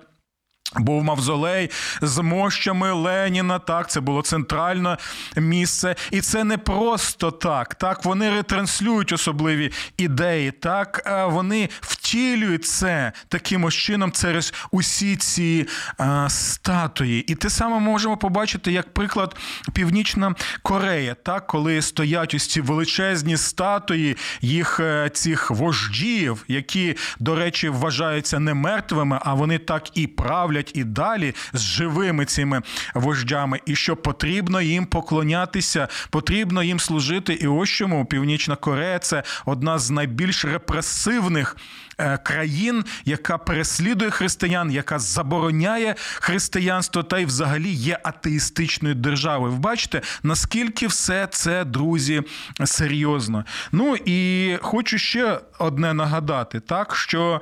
Був 0.77 1.05
мавзолей 1.05 1.71
з 2.03 2.23
мощами 2.23 2.93
Леніна. 2.93 3.59
Так, 3.59 3.91
це 3.91 4.01
було 4.01 4.23
центральне 4.23 4.97
місце, 5.37 5.97
і 6.11 6.21
це 6.21 6.45
не 6.45 6.59
просто 6.59 7.31
так. 7.31 7.75
Так, 7.75 8.05
вони 8.05 8.31
ретранслюють 8.31 9.13
особливі 9.13 9.73
ідеї. 9.97 10.51
Так, 10.51 11.03
вони 11.31 11.69
втілюють 11.81 12.65
це 12.65 13.13
таким 13.29 13.71
чином 13.71 14.13
через 14.13 14.55
усі 14.71 15.17
ці 15.17 15.67
а, 15.99 16.29
статуї. 16.29 17.21
І 17.21 17.35
те 17.35 17.51
саме 17.51 17.79
можемо 17.79 18.17
побачити 18.17 18.73
як 18.73 18.95
приклад 18.95 19.37
Північна 19.73 20.35
Корея, 20.63 21.15
так, 21.15 21.47
коли 21.47 21.83
стоять 21.83 22.35
ось 22.35 22.47
ці 22.47 22.61
величезні 22.61 23.37
статуї 23.37 24.17
їх 24.41 24.81
е, 24.81 25.11
цих 25.15 25.51
вождів, 25.51 26.45
які, 26.49 26.97
до 27.19 27.35
речі, 27.35 27.69
вважаються 27.69 28.39
не 28.39 28.55
мертвими, 28.55 29.19
а 29.23 29.35
вони 29.35 29.59
так 29.59 29.99
і 29.99 30.07
правлять 30.07 30.60
роблять 30.61 30.73
і 30.75 30.85
далі 30.85 31.35
з 31.53 31.61
живими 31.61 32.25
цими 32.25 32.63
вождями, 32.95 33.61
і 33.67 33.75
що 33.75 33.97
потрібно 33.97 34.61
їм 34.61 34.87
поклонятися, 34.87 35.89
потрібно 36.11 36.63
їм 36.63 36.81
служити. 36.81 37.35
І 37.35 37.47
ось 37.47 37.69
чому 37.69 38.05
Північна 38.05 38.57
Корея 38.57 38.99
це 38.99 39.23
одна 39.47 39.79
з 39.79 39.91
найбільш 39.91 40.45
репресивних. 40.45 41.57
Е, 41.99 42.19
країн, 42.19 42.85
яка 43.05 43.39
переслідує 43.39 44.11
християн, 44.11 44.71
яка 44.71 44.99
забороняє 44.99 45.95
християнство, 45.99 47.03
та 47.03 47.19
й 47.19 47.25
взагалі 47.25 47.69
є 47.69 47.99
атеїстичною 48.03 48.95
державою. 48.95 49.53
Ви 49.53 49.59
бачите, 49.59 50.03
наскільки 50.23 50.87
все 50.87 51.29
це, 51.31 51.65
друзі, 51.65 52.23
серйозно. 52.65 53.45
Ну 53.73 53.97
і 53.97 54.59
хочу 54.63 54.99
ще 54.99 55.41
одне 55.59 55.95
нагадати, 55.95 56.61
так 56.61 56.97
що 56.97 57.41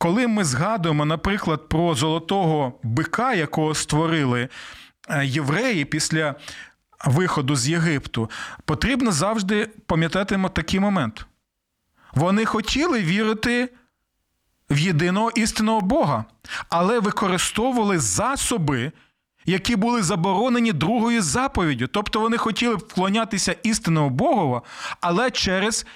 коли 0.00 0.26
ми 0.26 0.44
згадуємо, 0.44 1.04
наприклад, 1.04 1.68
про 1.68 1.94
золотого 1.94 2.72
бика, 2.82 3.34
якого 3.34 3.74
створили 3.74 4.48
е, 5.08 5.26
євреї 5.26 5.84
після 5.84 6.34
виходу 7.04 7.56
з 7.56 7.68
Єгипту, 7.68 8.30
потрібно 8.64 9.12
завжди 9.12 9.66
пам'ятати 9.86 10.40
такий 10.52 10.80
момент. 10.80 11.26
Вони 12.14 12.44
хотіли 12.44 13.02
вірити 13.02 13.68
в 14.70 14.78
єдиного 14.78 15.30
істинного 15.30 15.80
Бога, 15.80 16.24
але 16.68 17.00
використовували 17.00 17.98
засоби, 17.98 18.92
які 19.46 19.76
були 19.76 20.02
заборонені 20.02 20.72
другою 20.72 21.22
заповіддю. 21.22 21.86
Тобто 21.86 22.20
вони 22.20 22.36
хотіли 22.36 22.74
вклонятися 22.74 23.56
істинному 23.62 24.10
Богову, 24.10 24.62
але 25.00 25.30
через 25.30 25.86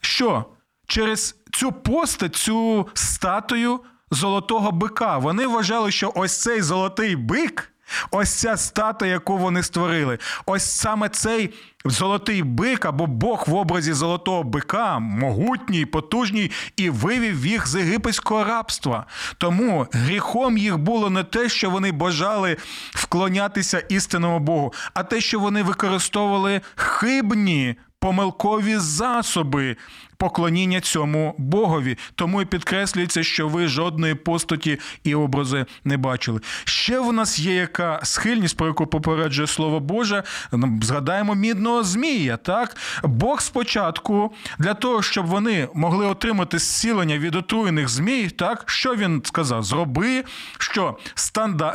що? 0.00 0.44
Через 0.86 1.36
цю 1.56 1.72
постать, 1.72 2.36
цю 2.36 2.88
статую 2.94 3.80
золотого 4.10 4.72
бика. 4.72 5.18
Вони 5.18 5.46
вважали, 5.46 5.90
що 5.90 6.12
ось 6.14 6.40
цей 6.40 6.62
золотий 6.62 7.16
бик, 7.16 7.72
ось 8.10 8.34
ця 8.34 8.56
статуя, 8.56 9.10
яку 9.10 9.38
вони 9.38 9.62
створили, 9.62 10.18
ось 10.46 10.64
саме 10.64 11.08
цей 11.08 11.54
золотий 11.84 12.42
бик 12.42 12.84
або 12.84 13.06
Бог 13.06 13.44
в 13.46 13.54
образі 13.54 13.92
золотого 13.92 14.42
бика, 14.42 14.98
могутній, 14.98 15.86
потужній, 15.86 16.50
і 16.76 16.90
вивів 16.90 17.46
їх 17.46 17.66
з 17.66 17.78
єгипетського 17.78 18.44
рабства. 18.44 19.06
Тому 19.38 19.86
гріхом 19.92 20.58
їх 20.58 20.78
було 20.78 21.10
не 21.10 21.24
те, 21.24 21.48
що 21.48 21.70
вони 21.70 21.92
бажали 21.92 22.56
вклонятися 22.94 23.78
істинному 23.78 24.38
Богу, 24.38 24.72
а 24.94 25.02
те, 25.02 25.20
що 25.20 25.40
вони 25.40 25.62
використовували 25.62 26.60
хибні 26.74 27.76
помилкові 28.06 28.76
засоби 28.78 29.76
поклоніння 30.16 30.80
цьому 30.80 31.34
Богові. 31.38 31.98
Тому 32.14 32.42
і 32.42 32.44
підкреслюється, 32.44 33.22
що 33.22 33.48
ви 33.48 33.66
жодної 33.66 34.14
постаті 34.14 34.78
і 35.04 35.14
образи 35.14 35.66
не 35.84 35.96
бачили. 35.96 36.40
Ще 36.64 37.00
в 37.00 37.12
нас 37.12 37.38
є 37.38 37.54
яка 37.54 38.00
схильність, 38.02 38.56
про 38.56 38.66
яку 38.66 38.86
попереджує 38.86 39.46
слово 39.46 39.80
Боже. 39.80 40.22
Ну, 40.52 40.80
згадаємо 40.82 41.34
мідного 41.34 41.84
Змія. 41.84 42.36
Так, 42.36 42.76
Бог 43.02 43.40
спочатку 43.40 44.34
для 44.58 44.74
того, 44.74 45.02
щоб 45.02 45.26
вони 45.26 45.68
могли 45.74 46.06
отримати 46.06 46.58
зцілення 46.58 47.18
від 47.18 47.34
отруєних 47.34 47.88
змій, 47.88 48.28
так 48.30 48.62
що 48.66 48.94
він 48.94 49.22
сказав? 49.24 49.62
Зроби 49.62 50.24
що 50.58 50.98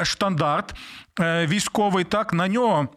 стандарт 0.04 0.74
е, 1.20 1.48
військовий, 1.48 2.04
так 2.04 2.34
на 2.34 2.48
нього. 2.48 2.88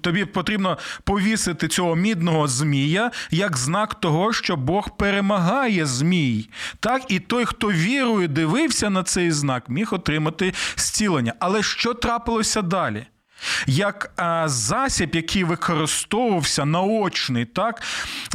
Тобі 0.00 0.24
потрібно 0.24 0.78
повісити 1.04 1.68
цього 1.68 1.96
мідного 1.96 2.48
змія 2.48 3.10
як 3.30 3.56
знак 3.56 3.94
того, 3.94 4.32
що 4.32 4.56
Бог 4.56 4.96
перемагає 4.96 5.86
змій. 5.86 6.48
Так, 6.80 7.02
і 7.08 7.20
той, 7.20 7.44
хто 7.44 7.72
вірою 7.72 8.28
дивився 8.28 8.90
на 8.90 9.02
цей 9.02 9.30
знак, 9.30 9.68
міг 9.68 9.94
отримати 9.94 10.52
зцілення. 10.76 11.34
Але 11.38 11.62
що 11.62 11.94
трапилося 11.94 12.62
далі? 12.62 13.06
Як 13.66 14.12
а, 14.16 14.48
засіб, 14.48 15.14
який 15.14 15.44
використовувався 15.44 16.64
наочний, 16.64 17.44
так, 17.44 17.82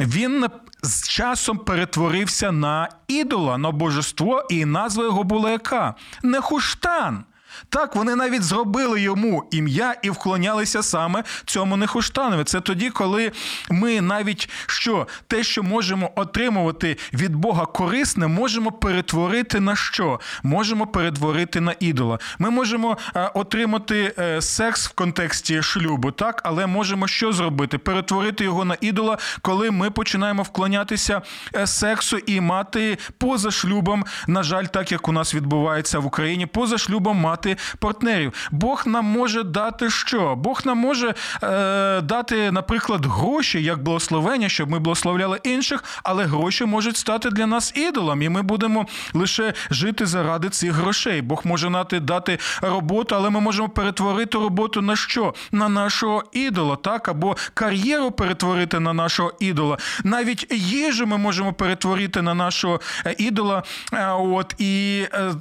він 0.00 0.46
з 0.82 1.08
часом 1.08 1.58
перетворився 1.58 2.52
на 2.52 2.88
ідола, 3.08 3.58
на 3.58 3.70
божество, 3.70 4.46
і 4.50 4.64
назва 4.64 5.04
його 5.04 5.24
була 5.24 5.50
яка? 5.50 5.94
Нехуштан. 6.22 7.24
Так, 7.68 7.96
вони 7.96 8.14
навіть 8.16 8.42
зробили 8.42 9.00
йому 9.00 9.44
ім'я 9.50 9.94
і 10.02 10.10
вклонялися 10.10 10.82
саме 10.82 11.24
цьому 11.44 11.76
Нехуштанові. 11.76 12.44
Це 12.44 12.60
тоді, 12.60 12.90
коли 12.90 13.32
ми 13.70 14.00
навіть 14.00 14.48
що 14.66 15.06
те, 15.26 15.44
що 15.44 15.62
можемо 15.62 16.10
отримувати 16.16 16.96
від 17.12 17.36
Бога 17.36 17.66
корисне, 17.66 18.26
можемо 18.26 18.72
перетворити 18.72 19.60
на 19.60 19.76
що? 19.76 20.20
Можемо 20.42 20.86
перетворити 20.86 21.60
на 21.60 21.74
ідола. 21.80 22.18
Ми 22.38 22.50
можемо 22.50 22.98
е, 23.16 23.30
отримати 23.34 24.14
е, 24.18 24.42
секс 24.42 24.88
в 24.88 24.92
контексті 24.92 25.62
шлюбу, 25.62 26.10
так, 26.10 26.40
але 26.44 26.66
можемо 26.66 27.08
що 27.08 27.32
зробити? 27.32 27.78
Перетворити 27.78 28.44
його 28.44 28.64
на 28.64 28.76
ідола, 28.80 29.18
коли 29.42 29.70
ми 29.70 29.90
починаємо 29.90 30.42
вклонятися 30.42 31.22
е, 31.54 31.66
сексу 31.66 32.18
і 32.18 32.40
мати 32.40 32.98
поза 33.18 33.50
шлюбом, 33.50 34.04
на 34.26 34.42
жаль, 34.42 34.64
так 34.64 34.92
як 34.92 35.08
у 35.08 35.12
нас 35.12 35.34
відбувається 35.34 35.98
в 35.98 36.06
Україні, 36.06 36.46
поза 36.46 36.78
шлюбом 36.78 37.16
мати 37.16 37.45
партнерів. 37.78 38.32
Бог 38.50 38.82
нам 38.86 39.04
може 39.04 39.42
дати 39.42 39.90
що? 39.90 40.34
Бог 40.36 40.62
нам 40.64 40.78
може 40.78 41.14
е, 41.42 42.00
дати, 42.00 42.52
наприклад, 42.52 43.06
гроші 43.06 43.62
як 43.62 43.82
благословення, 43.82 44.48
щоб 44.48 44.70
ми 44.70 44.78
благословляли 44.78 45.40
інших, 45.44 45.84
але 46.02 46.24
гроші 46.24 46.64
можуть 46.64 46.96
стати 46.96 47.30
для 47.30 47.46
нас 47.46 47.72
ідолом, 47.76 48.22
і 48.22 48.28
ми 48.28 48.42
будемо 48.42 48.86
лише 49.14 49.54
жити 49.70 50.06
заради 50.06 50.48
цих 50.48 50.72
грошей. 50.72 51.22
Бог 51.22 51.40
може 51.44 51.70
нати 51.70 52.00
дати 52.00 52.38
роботу, 52.62 53.14
але 53.14 53.30
ми 53.30 53.40
можемо 53.40 53.68
перетворити 53.68 54.38
роботу 54.38 54.82
на 54.82 54.96
що? 54.96 55.34
На 55.52 55.68
нашого 55.68 56.24
ідола, 56.32 56.76
так 56.76 57.08
або 57.08 57.36
кар'єру 57.54 58.10
перетворити 58.10 58.80
на 58.80 58.92
нашого 58.92 59.32
ідола. 59.40 59.78
Навіть 60.04 60.52
їжу 60.52 61.06
ми 61.06 61.18
можемо 61.18 61.52
перетворити 61.52 62.22
на 62.22 62.34
нашого 62.34 62.80
е, 63.06 63.14
ідола. 63.18 63.62
Е, 63.92 64.12
От 64.12 64.54
і 64.58 65.04
е, 65.14 65.32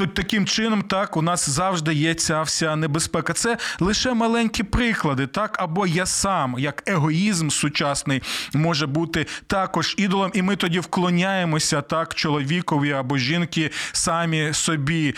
Тут 0.00 0.14
таким 0.14 0.46
чином, 0.46 0.82
так, 0.82 1.16
у 1.20 1.22
нас 1.22 1.48
завжди 1.48 1.94
є 1.94 2.14
ця 2.14 2.42
вся 2.42 2.76
небезпека. 2.76 3.32
Це 3.32 3.58
лише 3.80 4.14
маленькі 4.14 4.62
приклади, 4.62 5.26
так, 5.26 5.56
або 5.60 5.86
я 5.86 6.06
сам, 6.06 6.56
як 6.58 6.82
егоїзм 6.86 7.50
сучасний, 7.50 8.22
може 8.54 8.86
бути 8.86 9.26
також 9.46 9.94
ідолом, 9.98 10.30
і 10.34 10.42
ми 10.42 10.56
тоді 10.56 10.80
вклоняємося 10.80 11.82
так 11.82 12.14
чоловікові 12.14 12.92
або 12.92 13.18
жінки 13.18 13.70
самі 13.92 14.52
собі. 14.52 15.14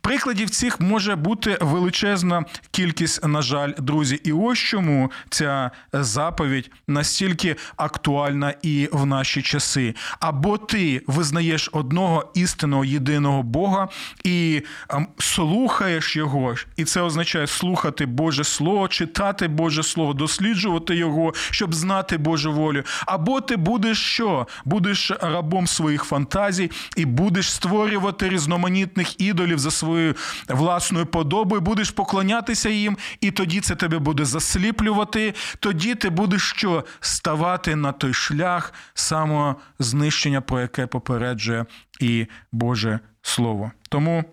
Прикладів 0.00 0.50
цих 0.50 0.80
може 0.80 1.16
бути 1.16 1.58
величезна 1.60 2.44
кількість, 2.70 3.26
на 3.26 3.42
жаль, 3.42 3.72
друзі. 3.78 4.20
І 4.24 4.32
ось 4.32 4.58
чому 4.58 5.10
ця 5.30 5.70
заповідь 5.92 6.70
настільки 6.88 7.56
актуальна 7.76 8.54
і 8.62 8.88
в 8.92 9.06
наші 9.06 9.42
часи. 9.42 9.94
Або 10.20 10.58
ти 10.58 11.02
визнаєш 11.06 11.70
одного 11.72 12.32
істинного 12.34 12.84
єдиного 12.84 13.42
Бога 13.42 13.88
і 14.24 14.62
ем, 14.90 15.06
слухаєш 15.18 16.16
його, 16.16 16.54
і 16.76 16.84
це 16.84 17.00
означає 17.00 17.46
слухати 17.46 18.06
Боже 18.06 18.44
Слово, 18.44 18.88
читати 18.88 19.48
Боже 19.48 19.82
Слово, 19.82 20.14
досліджувати 20.14 20.96
його, 20.96 21.32
щоб 21.50 21.74
знати 21.74 22.18
Божу 22.18 22.52
волю. 22.52 22.82
Або 23.06 23.40
ти 23.40 23.56
будеш 23.56 23.98
що? 23.98 24.46
Будеш 24.64 25.10
рабом 25.20 25.66
своїх 25.66 26.04
фантазій 26.04 26.70
і 26.96 27.04
будеш 27.04 27.52
створювати 27.52 28.28
різноманітних 28.28 29.20
ідолів 29.20 29.58
за 29.58 29.70
свою 29.70 29.97
своєю 29.98 30.14
власною 30.48 31.06
подобою, 31.06 31.60
будеш 31.60 31.90
поклонятися 31.90 32.68
їм, 32.68 32.96
і 33.20 33.30
тоді 33.30 33.60
це 33.60 33.74
тебе 33.74 33.98
буде 33.98 34.24
засліплювати. 34.24 35.34
Тоді 35.60 35.94
ти 35.94 36.10
будеш 36.10 36.42
що 36.42 36.84
ставати 37.00 37.76
на 37.76 37.92
той 37.92 38.14
шлях 38.14 38.72
самознищення, 38.94 40.40
про 40.40 40.60
яке 40.60 40.86
попереджує 40.86 41.66
і 42.00 42.26
Боже 42.52 43.00
Слово. 43.22 43.72
Тому. 43.88 44.24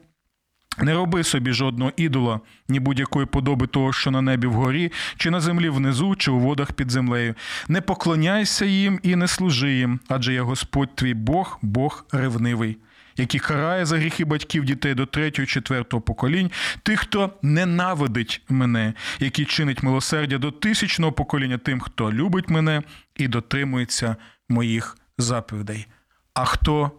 Не 0.78 0.93
роби 0.93 1.24
собі 1.24 1.51
жодного 1.51 1.91
ідола, 1.97 2.39
ні 2.70 2.80
будь-якої 2.80 3.26
подоби 3.26 3.68
того, 3.68 3.93
що 3.93 4.11
на 4.11 4.22
небі 4.22 4.47
вгорі, 4.47 4.91
чи 5.18 5.30
на 5.30 5.39
землі 5.39 5.70
внизу, 5.70 6.16
чи 6.16 6.32
у 6.32 6.39
водах 6.39 6.72
під 6.72 6.91
землею. 6.91 7.36
Не 7.68 7.82
поклоняйся 7.82 8.66
їм 8.66 8.99
і 9.03 9.16
не 9.16 9.28
служи 9.28 9.74
їм, 9.74 9.99
адже 10.07 10.34
я 10.34 10.43
Господь 10.43 10.95
твій 10.95 11.13
Бог, 11.13 11.59
Бог 11.61 12.05
ревнивий 12.11 12.78
який 13.18 13.39
карає 13.39 13.86
за 13.86 13.97
гріхи 13.97 14.26
батьків 14.26 14.66
дітей 14.66 14.93
до 14.93 15.05
третього, 15.05 15.45
четвертого 15.45 16.01
поколінь, 16.01 16.51
тих, 16.84 16.99
хто 16.99 17.34
ненавидить 17.41 18.41
мене, 18.49 18.93
який 19.20 19.45
чинить 19.45 19.84
милосердя 19.84 20.38
до 20.38 20.51
тисячного 20.51 21.11
покоління 21.11 21.57
тим, 21.57 21.80
хто 21.80 22.11
любить 22.11 22.49
мене 22.49 22.84
і 23.16 23.28
дотримується 23.28 24.16
моїх 24.49 24.97
заповідей. 25.18 25.88
А 26.34 26.45
хто 26.45 26.91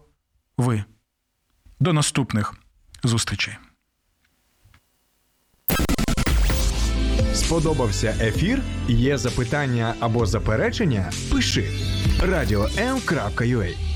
ви? 0.57 0.83
До 1.79 1.93
наступних 1.93 2.53
зустрічей. 3.03 3.53
Сподобався 7.33 8.15
ефір? 8.21 8.61
Є 8.87 9.17
запитання 9.17 9.93
або 9.99 10.25
заперечення? 10.25 11.11
Пиши 11.31 11.69
радіом.ua 12.21 13.86